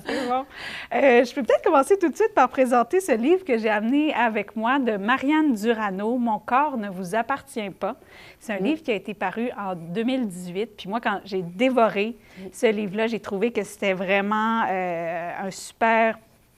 c'est 0.05 0.29
bon. 0.29 0.45
Euh, 0.93 1.23
je 1.23 1.33
peux 1.33 1.43
peut-être 1.43 1.63
commencer 1.63 1.97
tout 1.97 2.09
de 2.09 2.15
suite 2.15 2.33
par 2.33 2.49
présenter 2.49 2.99
ce 2.99 3.11
livre 3.11 3.43
que 3.43 3.57
j'ai 3.57 3.69
amené 3.69 4.13
avec 4.13 4.55
moi 4.55 4.79
de 4.79 4.97
Marianne 4.97 5.53
Durano, 5.53 6.17
Mon 6.17 6.39
corps 6.39 6.77
ne 6.77 6.89
vous 6.89 7.15
appartient 7.15 7.69
pas. 7.69 7.95
C'est 8.39 8.53
un 8.53 8.59
livre 8.59 8.81
qui 8.81 8.91
a 8.91 8.95
été 8.95 9.13
paru 9.13 9.49
en 9.57 9.75
2018. 9.75 10.77
Puis 10.77 10.89
moi, 10.89 10.99
quand 10.99 11.19
j'ai 11.25 11.41
dévoré 11.41 12.15
ce 12.51 12.67
livre-là, 12.67 13.07
j'ai 13.07 13.19
trouvé 13.19 13.51
que 13.51 13.63
c'était 13.63 13.93
vraiment 13.93 14.63
euh, 14.69 15.31
un 15.43 15.51
super 15.51 16.17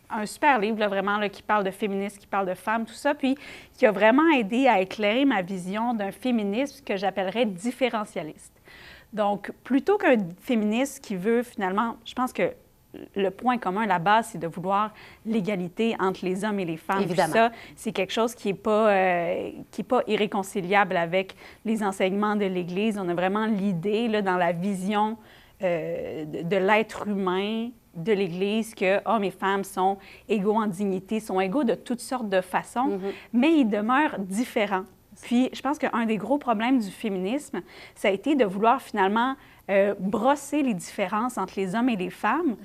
un 0.10 0.26
super 0.26 0.58
livre, 0.60 0.78
vraiment, 0.88 1.18
là, 1.18 1.28
qui 1.28 1.42
parle 1.42 1.66
de 1.66 1.72
féminisme, 1.72 2.18
qui 2.20 2.28
parle 2.28 2.48
de 2.48 2.54
femmes, 2.54 2.86
tout 2.86 2.94
ça, 2.94 3.14
puis 3.14 3.38
qui 3.78 3.86
a 3.86 3.92
vraiment 3.92 4.30
aidé 4.32 4.68
à 4.68 4.80
éclairer 4.80 5.26
ma 5.26 5.42
vision 5.42 5.94
d'un 5.94 6.12
féminisme 6.12 6.82
que 6.86 6.96
j'appellerais 6.96 7.46
différentialiste. 7.46 8.57
Donc, 9.13 9.52
plutôt 9.63 9.98
qu'un 9.98 10.17
féministe 10.39 11.04
qui 11.04 11.15
veut 11.15 11.43
finalement, 11.43 11.96
je 12.06 12.13
pense 12.13 12.34
que 12.34 12.54
le 13.15 13.30
point 13.30 13.58
commun, 13.58 13.86
la 13.86 14.00
base, 14.00 14.30
c'est 14.32 14.38
de 14.38 14.48
vouloir 14.48 14.93
l'égalité 15.26 15.96
entre 16.00 16.26
les 16.26 16.43
hommes 16.43 16.60
et 16.60 16.65
les 16.65 16.78
femmes. 16.78 17.02
Évidemment. 17.02 17.34
ça, 17.34 17.52
c'est 17.76 17.91
quelque 17.91 18.13
chose 18.13 18.34
qui 18.34 18.50
n'est 18.50 18.54
pas, 18.54 18.89
euh, 18.89 19.52
qui 19.72 19.82
est 19.82 19.84
pas 19.84 20.02
irréconciliable 20.08 20.98
avec 20.98 21.36
les 21.65 21.84
enseignements 21.84 22.36
de 22.36 22.46
l'Église. 22.46 22.98
On 22.98 23.08
a 23.10 23.13
vraiment 23.13 23.46
l'idée, 23.46 24.08
là, 24.08 24.22
dans 24.22 24.38
la 24.38 24.52
vision 24.52 25.17
euh, 25.63 26.26
de, 26.26 26.58
l'être 26.58 27.08
humain 27.08 27.70
de 27.96 28.13
l'Église 28.13 28.76
que 28.76 29.00
hommes 29.06 29.24
et 29.24 29.32
femmes 29.32 29.63
sont 29.63 29.98
égaux 30.30 30.56
en 30.56 30.67
dignité, 30.67 31.20
sont 31.20 31.39
égaux 31.39 31.63
de 31.63 31.74
toutes 31.74 32.00
sortes 32.00 32.30
de 32.30 32.41
façons, 32.41 32.89
mm-hmm. 32.89 33.13
mais 33.34 33.60
ils 33.60 33.70
demeurent 33.70 34.20
différents. 34.20 34.84
Puis, 35.21 35.49
je 35.53 35.62
pense 35.62 35.77
qu'un 35.77 36.06
des 36.06 36.17
gros 36.17 36.38
problèmes 36.38 36.80
du 36.80 36.91
féminisme, 36.91 37.62
ça 37.95 38.10
a 38.10 38.12
été 38.12 38.36
de 38.36 38.45
vouloir 38.45 38.82
finalement 38.82 39.36
euh, 39.69 39.95
brosser 39.99 40.63
les 40.63 40.73
différences 40.73 41.38
entre 41.38 41.53
les 41.58 41.75
hommes 41.75 41.89
et 41.89 41.95
les 41.95 42.10
femmes, 42.10 42.56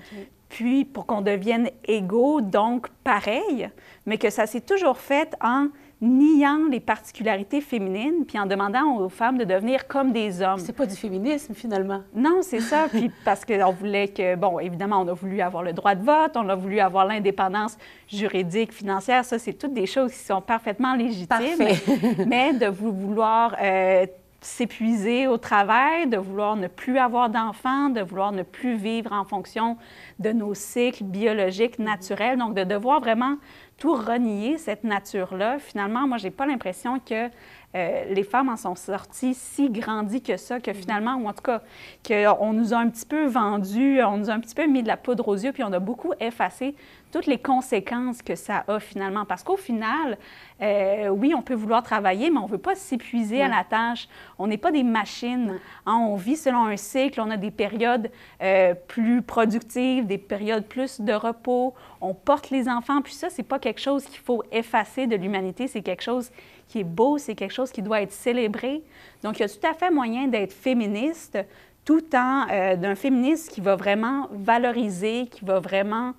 puis 0.53 0.85
pour 0.85 1.07
qu'on 1.07 1.23
devienne 1.23 1.71
égaux, 1.87 2.43
donc 2.43 2.89
pareil, 3.05 3.71
mais 4.05 4.19
que 4.19 4.29
ça 4.29 4.45
s'est 4.47 4.61
toujours 4.61 4.99
fait 4.99 5.35
en 5.41 5.69
niant 6.03 6.69
les 6.71 6.81
particularités 6.81 7.63
féminines, 7.63 8.27
puis 8.27 8.39
en 8.39 8.45
demandant 8.45 8.99
aux 8.99 9.09
femmes 9.09 9.39
de 9.39 9.45
devenir 9.45 9.87
comme 9.87 10.13
des 10.13 10.43
hommes. 10.43 10.59
C'est 10.59 10.77
pas 10.77 10.85
du 10.85 10.95
féminisme, 10.95 11.55
finalement. 11.55 12.03
Non, 12.15 12.41
c'est 12.43 12.61
ça. 12.61 12.87
Puis 12.91 13.11
parce 13.25 13.47
qu'on 13.47 13.71
voulait 13.71 14.09
que, 14.09 14.35
bon, 14.35 14.59
évidemment, 14.59 15.01
on 15.01 15.09
a 15.09 15.15
voulu 15.15 15.41
avoir 15.41 15.63
le 15.63 15.73
droit 15.73 15.95
de 15.95 16.05
vote, 16.05 16.33
on 16.35 16.49
a 16.51 16.55
voulu 16.55 16.81
avoir 16.81 17.07
l'indépendance 17.07 17.79
juridique, 18.09 18.73
financière. 18.75 19.25
Ça, 19.25 19.39
c'est 19.39 19.55
toutes 19.55 19.73
des 19.73 19.87
choses 19.87 20.13
qui 20.13 20.19
sont 20.19 20.43
parfaitement 20.43 20.95
légitimes. 20.95 21.29
Parfait. 21.29 21.77
mais 22.27 22.53
de 22.53 22.67
vouloir 22.67 23.57
euh, 23.63 24.05
s'épuiser 24.43 25.27
au 25.29 25.39
travail, 25.39 26.09
de 26.09 26.19
vouloir 26.19 26.57
ne 26.57 26.67
plus 26.67 26.99
avoir 26.99 27.31
d'enfants, 27.31 27.89
de 27.89 28.01
vouloir 28.01 28.33
ne 28.33 28.43
plus 28.43 28.77
vivre 28.77 29.13
en 29.13 29.25
fonction 29.25 29.77
de 30.19 30.33
nos 30.33 30.53
cycles 30.53 31.05
biologiques 31.05 31.79
naturels. 31.79 32.39
Donc, 32.39 32.55
de 32.55 32.65
devoir 32.65 33.01
vraiment 33.01 33.37
tout 33.79 33.95
renier, 33.95 34.59
cette 34.59 34.85
nature-là. 34.85 35.59
Finalement, 35.59 36.07
moi, 36.07 36.19
j'ai 36.19 36.31
pas 36.31 36.47
l'impression 36.47 36.99
que 36.99 37.31
euh, 37.75 38.05
les 38.13 38.23
femmes 38.23 38.49
en 38.49 38.57
sont 38.57 38.75
sorties 38.75 39.35
si 39.35 39.71
grandies 39.71 40.23
que 40.23 40.37
ça, 40.37 40.61
que 40.61 40.73
finalement, 40.73 41.15
ou 41.17 41.27
en 41.27 41.33
tout 41.33 41.43
cas, 41.43 41.63
qu'on 42.07 42.53
nous 42.53 42.75
a 42.75 42.77
un 42.77 42.89
petit 42.91 43.07
peu 43.07 43.27
vendu, 43.27 44.03
on 44.03 44.19
nous 44.19 44.31
a 44.31 44.35
un 44.35 44.41
petit 44.41 44.55
peu 44.55 44.67
mis 44.67 44.83
de 44.83 44.89
la 44.89 44.97
poudre 44.97 45.27
aux 45.29 45.37
yeux, 45.37 45.53
puis 45.53 45.65
on 45.65 45.73
a 45.73 45.79
beaucoup 45.79 46.13
effacé 46.21 46.75
toutes 47.13 47.27
les 47.27 47.39
conséquences 47.39 48.23
que 48.23 48.35
ça 48.35 48.65
a 48.67 48.81
finalement. 48.81 49.25
Parce 49.25 49.43
qu'au 49.43 49.59
final, 49.59 50.19
euh, 50.61 51.09
oui, 51.09 51.35
on 51.37 51.43
peut 51.43 51.55
vouloir 51.55 51.83
travailler, 51.83 52.31
mais 52.31 52.39
on 52.39 52.47
ne 52.47 52.51
veut 52.51 52.59
pas 52.59 52.75
s'épuiser 52.75 53.43
à 53.43 53.49
la 53.49 53.65
tâche. 53.65 54.09
On 54.39 54.47
n'est 54.47 54.57
pas 54.57 54.73
des 54.73 54.83
machines. 54.83 55.61
Hein, 55.87 55.95
on 55.95 56.17
vit 56.17 56.37
selon 56.37 56.65
un 56.65 56.77
cycle. 56.77 57.21
On 57.21 57.31
a 57.31 57.37
des 57.37 57.51
périodes 57.51 58.11
euh, 58.43 58.75
plus 58.75 59.21
productives, 59.23 60.07
des 60.07 60.19
périodes 60.19 60.67
plus 60.67 61.01
de 61.01 61.13
repos. 61.13 61.75
On 62.01 62.15
porte 62.15 62.51
les 62.51 62.69
enfants. 62.69 63.03
Puis 63.03 63.13
ça, 63.13 63.29
c'est 63.29 63.43
pas 63.43 63.59
quelque 63.59 63.81
chose 63.81 64.05
qu'il 64.07 64.21
faut 64.21 64.43
effacer 64.51 65.07
de 65.07 65.15
l'humanité. 65.15 65.69
C'est 65.69 65.83
quelque 65.83 66.03
chose 66.03 66.31
qui 66.67 66.81
est 66.81 66.85
beau. 66.85 67.19
C'est 67.19 67.35
quelque 67.35 67.55
chose 67.55 67.71
qui 67.71 67.83
doit 67.83 68.01
être 68.01 68.13
célébré. 68.13 68.83
Donc, 69.23 69.39
il 69.39 69.43
y 69.43 69.45
a 69.45 69.49
tout 69.49 69.67
à 69.67 69.75
fait 69.75 69.91
moyen 69.91 70.29
d'être 70.29 70.55
féministe 70.55 71.39
tout 71.85 72.15
en 72.15 72.47
euh, 72.51 72.77
d'un 72.77 72.95
féministe 72.95 73.51
qui 73.51 73.61
va 73.61 73.77
vraiment 73.77 74.29
valoriser, 74.33 75.27
qui 75.27 75.45
va 75.45 75.59
vraiment 75.59 76.15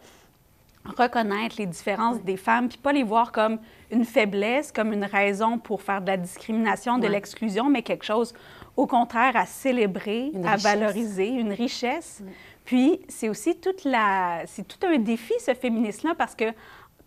reconnaître 0.85 1.55
les 1.59 1.65
différences 1.65 2.21
des 2.21 2.37
femmes, 2.37 2.67
puis 2.67 2.77
pas 2.77 2.91
les 2.91 3.03
voir 3.03 3.31
comme 3.31 3.59
une 3.91 4.05
faiblesse, 4.05 4.71
comme 4.71 4.91
une 4.91 5.05
raison 5.05 5.57
pour 5.57 5.81
faire 5.81 6.01
de 6.01 6.07
la 6.07 6.17
discrimination, 6.17 6.97
de 6.97 7.07
l'exclusion, 7.07 7.69
mais 7.69 7.81
quelque 7.81 8.05
chose, 8.05 8.33
au 8.75 8.87
contraire, 8.87 9.35
à 9.35 9.45
célébrer, 9.45 10.31
à 10.45 10.57
valoriser, 10.57 11.27
une 11.27 11.53
richesse. 11.53 12.23
Puis 12.65 12.99
c'est 13.07 13.29
aussi 13.29 13.55
toute 13.59 13.83
la, 13.83 14.41
c'est 14.45 14.67
tout 14.67 14.85
un 14.85 14.97
défi 14.97 15.33
ce 15.39 15.53
féminisme-là 15.53 16.15
parce 16.15 16.35
que 16.35 16.45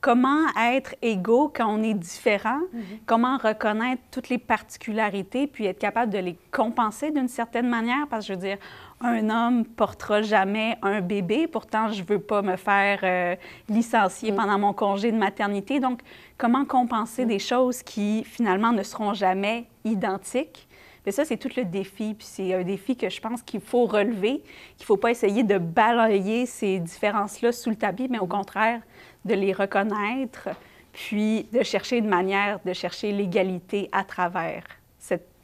comment 0.00 0.46
être 0.56 0.94
égaux 1.02 1.50
quand 1.54 1.66
on 1.66 1.82
est 1.82 1.94
différent, 1.94 2.60
mm-hmm. 2.60 3.00
comment 3.06 3.38
reconnaître 3.38 4.02
toutes 4.10 4.28
les 4.28 4.38
particularités, 4.38 5.46
puis 5.46 5.66
être 5.66 5.78
capable 5.78 6.12
de 6.12 6.18
les 6.18 6.38
compenser 6.52 7.10
d'une 7.10 7.28
certaine 7.28 7.68
manière, 7.68 8.06
parce 8.08 8.26
que 8.26 8.34
je 8.34 8.38
veux 8.38 8.46
dire, 8.46 8.58
un 9.00 9.28
homme 9.28 9.64
portera 9.64 10.22
jamais 10.22 10.78
un 10.82 11.00
bébé, 11.00 11.46
pourtant 11.46 11.92
je 11.92 12.02
veux 12.02 12.18
pas 12.18 12.42
me 12.42 12.56
faire 12.56 13.00
euh, 13.02 13.36
licencier 13.68 14.32
mm. 14.32 14.36
pendant 14.36 14.58
mon 14.58 14.72
congé 14.72 15.12
de 15.12 15.16
maternité. 15.16 15.80
Donc, 15.80 16.00
comment 16.38 16.64
compenser 16.64 17.24
mm. 17.24 17.28
des 17.28 17.38
choses 17.38 17.82
qui 17.82 18.24
finalement 18.24 18.72
ne 18.72 18.82
seront 18.82 19.14
jamais 19.14 19.66
identiques? 19.84 20.66
Mais 21.04 21.12
ça, 21.12 21.24
c'est 21.24 21.36
tout 21.36 21.50
le 21.56 21.64
défi. 21.64 22.14
Puis 22.14 22.26
c'est 22.28 22.54
un 22.54 22.64
défi 22.64 22.96
que 22.96 23.08
je 23.08 23.20
pense 23.20 23.42
qu'il 23.42 23.60
faut 23.60 23.86
relever, 23.86 24.42
qu'il 24.76 24.82
ne 24.82 24.86
faut 24.86 24.96
pas 24.96 25.10
essayer 25.10 25.44
de 25.44 25.58
balayer 25.58 26.46
ces 26.46 26.80
différences-là 26.80 27.52
sous 27.52 27.70
le 27.70 27.76
tapis, 27.76 28.08
mais 28.10 28.18
au 28.18 28.26
contraire, 28.26 28.80
de 29.24 29.34
les 29.34 29.52
reconnaître, 29.52 30.48
puis 30.92 31.46
de 31.52 31.62
chercher 31.62 31.98
une 31.98 32.08
manière 32.08 32.58
de 32.64 32.72
chercher 32.72 33.12
l'égalité 33.12 33.88
à 33.92 34.02
travers 34.02 34.64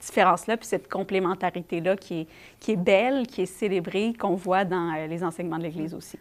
différence-là, 0.07 0.57
puis 0.57 0.67
cette 0.67 0.91
complémentarité-là 0.91 1.97
qui 1.97 2.21
est, 2.21 2.29
qui 2.61 2.73
est 2.73 2.77
belle, 2.77 3.27
qui 3.27 3.43
est 3.43 3.47
célébrée, 3.47 4.13
qu'on 4.19 4.35
voit 4.35 4.65
dans 4.65 4.95
euh, 4.95 5.07
les 5.07 5.25
enseignements 5.25 5.59
de 5.59 5.65
l'Église 5.65 5.95
aussi. 5.95 6.19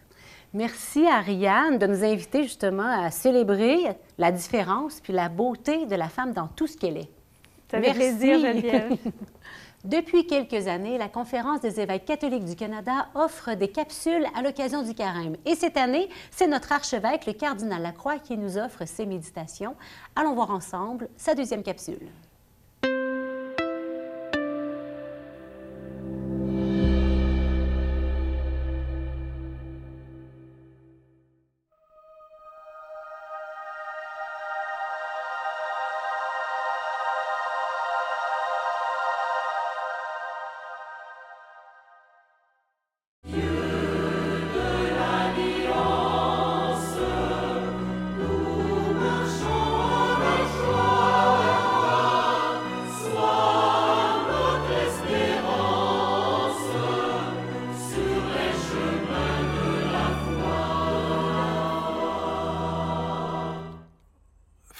Merci 0.54 1.06
Ariane 1.06 1.78
de 1.78 1.86
nous 1.86 2.04
inviter 2.04 2.42
justement 2.42 3.04
à 3.04 3.10
célébrer 3.10 3.78
la 4.18 4.30
différence 4.30 5.00
puis 5.00 5.12
la 5.12 5.28
beauté 5.28 5.86
de 5.86 5.96
la 5.96 6.08
femme 6.08 6.32
dans 6.32 6.46
tout 6.46 6.66
ce 6.66 6.76
qu'elle 6.76 6.98
est. 6.98 7.10
Ça 7.70 7.80
fait 7.80 7.94
plaisir, 7.94 8.38
Geneviève. 8.38 8.98
Depuis 9.84 10.26
quelques 10.26 10.68
années, 10.68 10.96
la 10.96 11.08
Conférence 11.08 11.60
des 11.60 11.80
évêques 11.80 12.04
catholiques 12.04 12.44
du 12.44 12.54
Canada 12.54 13.08
offre 13.14 13.54
des 13.54 13.68
capsules 13.68 14.26
à 14.36 14.42
l'occasion 14.42 14.82
du 14.82 14.94
carême. 14.94 15.36
Et 15.44 15.56
cette 15.56 15.76
année, 15.76 16.08
c'est 16.30 16.46
notre 16.46 16.70
archevêque, 16.70 17.26
le 17.26 17.32
cardinal 17.32 17.82
Lacroix, 17.82 18.18
qui 18.20 18.36
nous 18.36 18.58
offre 18.58 18.84
ses 18.86 19.06
méditations. 19.06 19.74
Allons 20.14 20.34
voir 20.34 20.52
ensemble 20.52 21.08
sa 21.16 21.34
deuxième 21.34 21.64
capsule. 21.64 22.06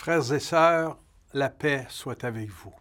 Frères 0.03 0.33
et 0.33 0.41
sœurs, 0.41 0.99
la 1.33 1.49
paix 1.49 1.87
soit 1.89 2.25
avec 2.25 2.51
vous. 2.51 2.75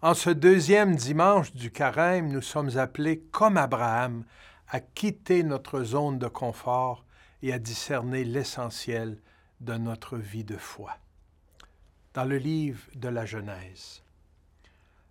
En 0.00 0.14
ce 0.14 0.30
deuxième 0.30 0.94
dimanche 0.94 1.52
du 1.52 1.72
carême, 1.72 2.28
nous 2.28 2.40
sommes 2.40 2.78
appelés, 2.78 3.18
comme 3.32 3.56
Abraham, 3.56 4.24
à 4.68 4.78
quitter 4.78 5.42
notre 5.42 5.82
zone 5.82 6.20
de 6.20 6.28
confort 6.28 7.04
et 7.42 7.52
à 7.52 7.58
discerner 7.58 8.22
l'essentiel 8.22 9.20
de 9.60 9.74
notre 9.74 10.18
vie 10.18 10.44
de 10.44 10.56
foi. 10.56 10.92
Dans 12.14 12.24
le 12.24 12.38
livre 12.38 12.84
de 12.94 13.08
la 13.08 13.26
Genèse, 13.26 14.04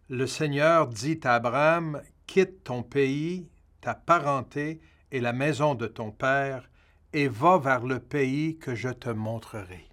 le 0.08 0.28
Seigneur 0.28 0.88
dit 0.88 1.20
à 1.26 1.36
Abraham, 1.36 2.02
Quitte 2.28 2.64
ton 2.64 2.82
pays, 2.82 3.50
ta 3.82 3.94
parenté 3.94 4.80
et 5.12 5.20
la 5.20 5.34
maison 5.34 5.76
de 5.76 5.88
ton 5.88 6.12
Père, 6.12 6.70
et 7.12 7.28
va 7.28 7.58
vers 7.58 7.86
le 7.86 8.00
pays 8.00 8.58
que 8.58 8.74
je 8.74 8.88
te 8.88 9.10
montrerai. 9.10 9.90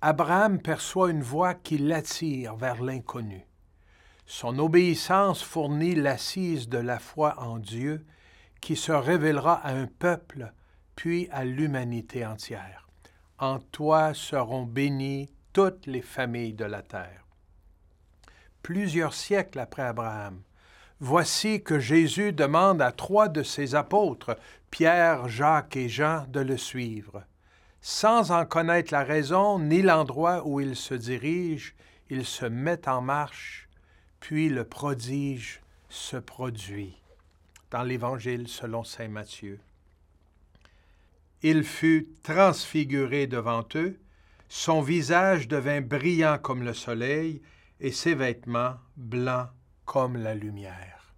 Abraham 0.00 0.60
perçoit 0.60 1.10
une 1.10 1.22
voix 1.22 1.54
qui 1.54 1.76
l'attire 1.76 2.54
vers 2.54 2.82
l'inconnu. 2.82 3.44
Son 4.26 4.58
obéissance 4.60 5.42
fournit 5.42 5.96
l'assise 5.96 6.68
de 6.68 6.78
la 6.78 7.00
foi 7.00 7.34
en 7.40 7.58
Dieu 7.58 8.04
qui 8.60 8.76
se 8.76 8.92
révélera 8.92 9.54
à 9.54 9.72
un 9.72 9.86
peuple 9.86 10.52
puis 10.94 11.28
à 11.32 11.44
l'humanité 11.44 12.24
entière. 12.24 12.88
En 13.38 13.58
toi 13.58 14.14
seront 14.14 14.64
bénies 14.64 15.30
toutes 15.52 15.86
les 15.86 16.02
familles 16.02 16.54
de 16.54 16.64
la 16.64 16.82
terre. 16.82 17.26
Plusieurs 18.62 19.14
siècles 19.14 19.58
après 19.58 19.82
Abraham, 19.82 20.42
voici 21.00 21.62
que 21.62 21.80
Jésus 21.80 22.32
demande 22.32 22.82
à 22.82 22.92
trois 22.92 23.28
de 23.28 23.42
ses 23.42 23.74
apôtres, 23.74 24.36
Pierre, 24.70 25.28
Jacques 25.28 25.76
et 25.76 25.88
Jean, 25.88 26.24
de 26.28 26.40
le 26.40 26.56
suivre. 26.56 27.24
Sans 27.80 28.32
en 28.32 28.44
connaître 28.44 28.92
la 28.92 29.04
raison 29.04 29.58
ni 29.58 29.82
l'endroit 29.82 30.46
où 30.46 30.60
il 30.60 30.76
se 30.76 30.94
dirige, 30.94 31.74
il 32.10 32.24
se 32.24 32.46
met 32.46 32.88
en 32.88 33.00
marche, 33.00 33.68
puis 34.20 34.48
le 34.48 34.64
prodige 34.64 35.60
se 35.88 36.16
produit. 36.16 37.00
Dans 37.70 37.82
l'Évangile 37.82 38.48
selon 38.48 38.82
Saint 38.82 39.08
Matthieu. 39.08 39.60
Il 41.42 41.64
fut 41.64 42.08
transfiguré 42.22 43.26
devant 43.26 43.64
eux, 43.74 43.98
son 44.48 44.80
visage 44.80 45.46
devint 45.46 45.82
brillant 45.82 46.38
comme 46.38 46.62
le 46.62 46.72
soleil, 46.72 47.42
et 47.80 47.92
ses 47.92 48.14
vêtements 48.14 48.74
blancs 48.96 49.48
comme 49.84 50.16
la 50.16 50.34
lumière. 50.34 51.14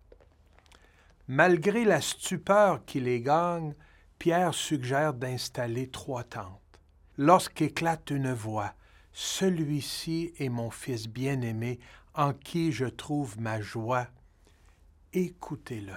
Malgré 1.29 1.85
la 1.85 2.01
stupeur 2.01 2.85
qui 2.85 3.01
les 3.01 3.21
gagne, 3.21 3.75
Pierre 4.21 4.53
suggère 4.53 5.15
d'installer 5.15 5.89
trois 5.89 6.25
tentes. 6.25 6.61
Lorsqu'éclate 7.17 8.11
une 8.11 8.35
voix, 8.35 8.75
Celui-ci 9.13 10.35
est 10.39 10.51
mon 10.51 10.71
Fils 10.71 11.09
bien-aimé, 11.09 11.81
en 12.15 12.35
qui 12.35 12.71
je 12.71 12.85
trouve 12.85 13.41
ma 13.41 13.63
joie, 13.63 14.07
écoutez-le. 15.15 15.95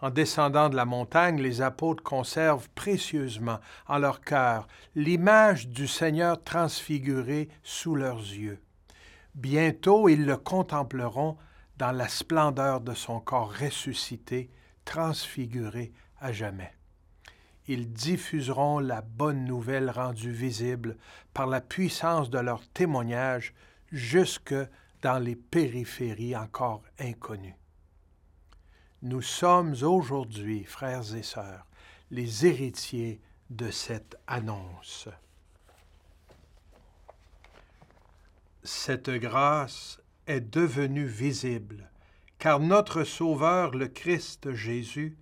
En 0.00 0.10
descendant 0.10 0.68
de 0.68 0.74
la 0.74 0.84
montagne, 0.84 1.40
les 1.40 1.62
apôtres 1.62 2.02
conservent 2.02 2.68
précieusement 2.70 3.60
en 3.86 3.98
leur 3.98 4.20
cœur 4.20 4.66
l'image 4.96 5.68
du 5.68 5.86
Seigneur 5.86 6.42
transfiguré 6.42 7.48
sous 7.62 7.94
leurs 7.94 8.18
yeux. 8.18 8.60
Bientôt 9.36 10.08
ils 10.08 10.26
le 10.26 10.36
contempleront 10.36 11.36
dans 11.76 11.92
la 11.92 12.08
splendeur 12.08 12.80
de 12.80 12.94
son 12.94 13.20
corps 13.20 13.54
ressuscité, 13.54 14.50
transfiguré 14.84 15.92
à 16.20 16.32
jamais. 16.32 16.72
Ils 17.66 17.92
diffuseront 17.92 18.78
la 18.78 19.02
bonne 19.02 19.44
nouvelle 19.44 19.90
rendue 19.90 20.32
visible 20.32 20.96
par 21.34 21.46
la 21.46 21.60
puissance 21.60 22.30
de 22.30 22.38
leur 22.38 22.66
témoignage 22.68 23.54
jusque 23.92 24.54
dans 25.02 25.18
les 25.18 25.36
périphéries 25.36 26.36
encore 26.36 26.82
inconnues. 26.98 27.56
Nous 29.02 29.22
sommes 29.22 29.76
aujourd'hui, 29.82 30.64
frères 30.64 31.14
et 31.14 31.22
sœurs, 31.22 31.66
les 32.10 32.46
héritiers 32.46 33.20
de 33.50 33.70
cette 33.70 34.16
annonce. 34.26 35.08
Cette 38.64 39.10
grâce 39.10 40.00
est 40.26 40.40
devenue 40.40 41.06
visible, 41.06 41.90
car 42.38 42.60
notre 42.60 43.04
Sauveur, 43.04 43.70
le 43.70 43.88
Christ 43.88 44.52
Jésus, 44.52 45.16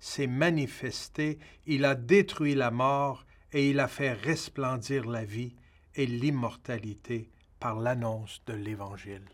s'est 0.00 0.26
manifesté, 0.26 1.38
il 1.66 1.84
a 1.84 1.94
détruit 1.94 2.54
la 2.54 2.70
mort 2.70 3.24
et 3.52 3.70
il 3.70 3.80
a 3.80 3.88
fait 3.88 4.12
resplendir 4.12 5.06
la 5.06 5.24
vie 5.24 5.54
et 5.94 6.06
l'immortalité 6.06 7.30
par 7.58 7.78
l'annonce 7.78 8.42
de 8.46 8.54
l'Évangile. 8.54 9.28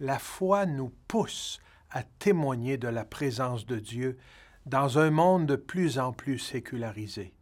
La 0.00 0.18
foi 0.18 0.66
nous 0.66 0.92
pousse 1.08 1.60
à 1.90 2.02
témoigner 2.02 2.76
de 2.76 2.88
la 2.88 3.04
présence 3.04 3.66
de 3.66 3.78
Dieu 3.78 4.18
dans 4.66 4.98
un 4.98 5.10
monde 5.10 5.46
de 5.46 5.56
plus 5.56 5.98
en 5.98 6.12
plus 6.12 6.38
sécularisé, 6.38 7.32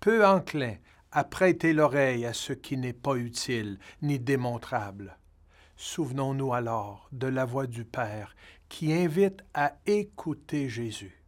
peu 0.00 0.26
enclin 0.26 0.76
à 1.12 1.24
prêter 1.24 1.74
l'oreille 1.74 2.24
à 2.24 2.32
ce 2.32 2.54
qui 2.54 2.78
n'est 2.78 2.94
pas 2.94 3.16
utile 3.16 3.78
ni 4.00 4.18
démontrable. 4.18 5.18
Souvenons-nous 5.76 6.54
alors 6.54 7.08
de 7.12 7.26
la 7.26 7.44
voix 7.44 7.66
du 7.66 7.84
Père 7.84 8.34
qui 8.70 8.92
invite 8.92 9.44
à 9.52 9.74
écouter 9.84 10.70
Jésus. 10.70 11.21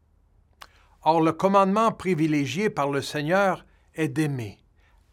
Or, 1.07 1.21
le 1.21 1.33
commandement 1.33 1.93
privilégié 1.93 2.71
par 2.71 2.91
le 2.91 3.03
Seigneur 3.03 3.67
est 3.95 4.09
d'aimer. 4.09 4.59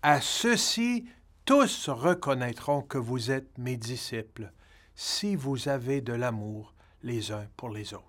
À 0.02 0.22
ceux-ci, 0.22 1.06
tous 1.44 1.90
reconnaîtront 1.90 2.82
que 2.82 2.98
vous 2.98 3.30
êtes 3.30 3.58
mes 3.58 3.76
disciples, 3.76 4.54
si 4.96 5.36
vous 5.36 5.68
avez 5.68 6.00
de 6.00 6.14
l'amour 6.14 6.74
les 7.04 7.34
uns 7.34 7.46
pour 7.58 7.70
les 7.70 7.94
autres. 7.94 8.06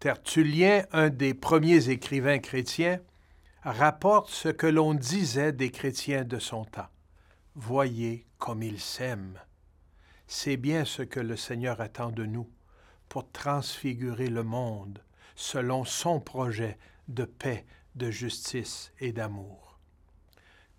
Tertullien, 0.00 0.84
un 0.90 1.08
des 1.08 1.34
premiers 1.34 1.88
écrivains 1.88 2.40
chrétiens, 2.40 3.00
rapporte 3.62 4.30
ce 4.30 4.48
que 4.48 4.66
l'on 4.66 4.94
disait 4.94 5.52
des 5.52 5.70
chrétiens 5.70 6.24
de 6.24 6.40
son 6.40 6.64
temps. 6.64 6.88
Voyez 7.54 8.26
comme 8.38 8.64
ils 8.64 8.80
s'aiment. 8.80 9.40
C'est 10.26 10.56
bien 10.56 10.84
ce 10.84 11.02
que 11.02 11.20
le 11.20 11.36
Seigneur 11.36 11.80
attend 11.80 12.10
de 12.10 12.24
nous 12.24 12.48
pour 13.08 13.30
transfigurer 13.30 14.28
le 14.28 14.42
monde 14.42 15.00
selon 15.38 15.84
son 15.84 16.18
projet 16.18 16.76
de 17.06 17.24
paix, 17.24 17.64
de 17.94 18.10
justice 18.10 18.92
et 18.98 19.12
d'amour. 19.12 19.78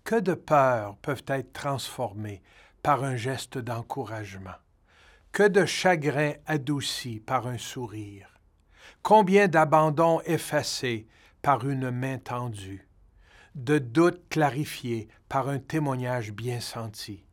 Que 0.04 0.20
de 0.20 0.34
peurs 0.34 0.98
peuvent 0.98 1.24
être 1.28 1.54
transformées 1.54 2.42
par 2.82 3.02
un 3.02 3.16
geste 3.16 3.56
d'encouragement 3.56 4.50
que 5.32 5.48
de 5.48 5.64
chagrin 5.64 6.34
adouci 6.46 7.20
par 7.20 7.46
un 7.46 7.56
sourire, 7.56 8.38
combien 9.02 9.48
d'abandon 9.48 10.20
effacé 10.26 11.06
par 11.40 11.66
une 11.66 11.90
main 11.90 12.18
tendue, 12.18 12.86
de 13.54 13.78
doutes 13.78 14.28
clarifiés 14.28 15.08
par 15.28 15.48
un 15.48 15.58
témoignage 15.58 16.32
bien 16.32 16.60
senti, 16.60 17.24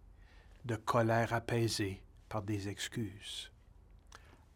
de 0.64 0.78
colère 0.78 1.34
apaisée 1.34 2.02
par 2.30 2.42
des 2.42 2.70
excuses. 2.70 3.52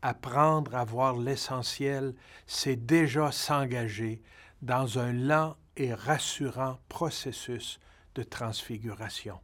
Apprendre 0.02 0.76
à 0.76 0.84
voir 0.84 1.18
l'essentiel, 1.18 2.16
c'est 2.48 2.86
déjà 2.86 3.32
s'engager 3.32 4.22
dans 4.62 5.00
un 5.00 5.14
lent 5.14 5.56
et 5.78 5.94
rassurant 5.94 6.80
processus 6.90 7.80
de 8.16 8.24
transfiguration, 8.24 9.40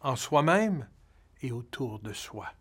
en 0.00 0.16
soi-même 0.16 0.86
et 1.40 1.50
autour 1.50 1.98
de 1.98 2.12
soi 2.12 2.52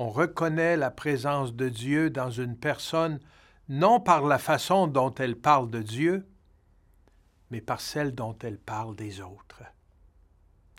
on 0.00 0.08
reconnaît 0.08 0.78
la 0.78 0.90
présence 0.90 1.54
de 1.54 1.68
Dieu 1.68 2.08
dans 2.08 2.30
une 2.30 2.56
personne 2.56 3.20
non 3.68 4.00
par 4.00 4.22
la 4.22 4.38
façon 4.38 4.86
dont 4.86 5.14
elle 5.14 5.36
parle 5.36 5.70
de 5.70 5.82
Dieu, 5.82 6.26
mais 7.50 7.60
par 7.60 7.82
celle 7.82 8.14
dont 8.14 8.34
elle 8.42 8.58
parle 8.58 8.96
des 8.96 9.20
autres. 9.20 9.62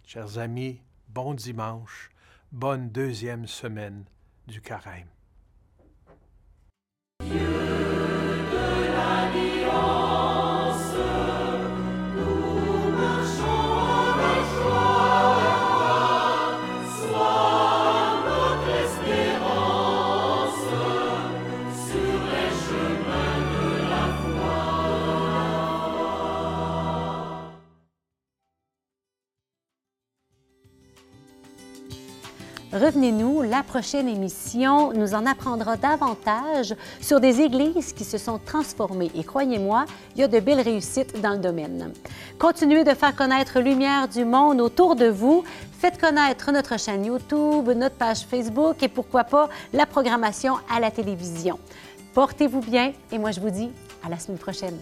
Chers 0.08 0.40
amis, 0.40 0.82
bon 1.10 1.36
dimanche, 1.36 2.10
bonne 2.52 2.90
deuxième 2.90 3.46
semaine 3.46 4.06
du 4.48 4.60
carême. 4.60 5.08
You 7.30 7.51
Revenez-nous, 32.74 33.42
la 33.42 33.64
prochaine 33.64 34.08
émission 34.08 34.94
nous 34.94 35.14
en 35.14 35.26
apprendra 35.26 35.76
davantage 35.76 36.74
sur 37.02 37.20
des 37.20 37.42
églises 37.42 37.92
qui 37.92 38.06
se 38.06 38.18
sont 38.18 38.40
transformées. 38.40 39.12
Et 39.14 39.26
croyez-moi, 39.26 39.86
il 40.16 40.22
y 40.22 40.24
a 40.24 40.30
de 40.30 40.40
belles 40.40 40.62
réussites 40.62 41.20
dans 41.20 41.32
le 41.32 41.40
domaine. 41.40 41.92
Continuez 42.40 42.86
de 42.86 42.94
faire 42.94 43.14
connaître 43.14 43.60
Lumière 43.60 44.08
du 44.08 44.24
monde 44.24 44.62
autour 44.62 44.96
de 44.96 45.08
vous. 45.08 45.44
Faites 45.80 46.00
connaître 46.00 46.52
notre 46.54 46.80
chaîne 46.80 47.06
YouTube, 47.06 47.70
notre 47.76 47.96
page 47.96 48.22
Facebook 48.22 48.82
et 48.82 48.88
pourquoi 48.88 49.26
pas 49.26 49.50
la 49.74 49.86
programmation 49.86 50.56
à 50.74 50.80
la 50.80 50.92
télévision. 50.92 51.60
Portez-vous 52.14 52.62
bien 52.62 52.94
et 53.12 53.18
moi 53.18 53.32
je 53.32 53.42
vous 53.42 53.50
dis 53.50 53.70
à 54.06 54.10
la 54.10 54.18
semaine 54.18 54.38
prochaine. 54.38 54.78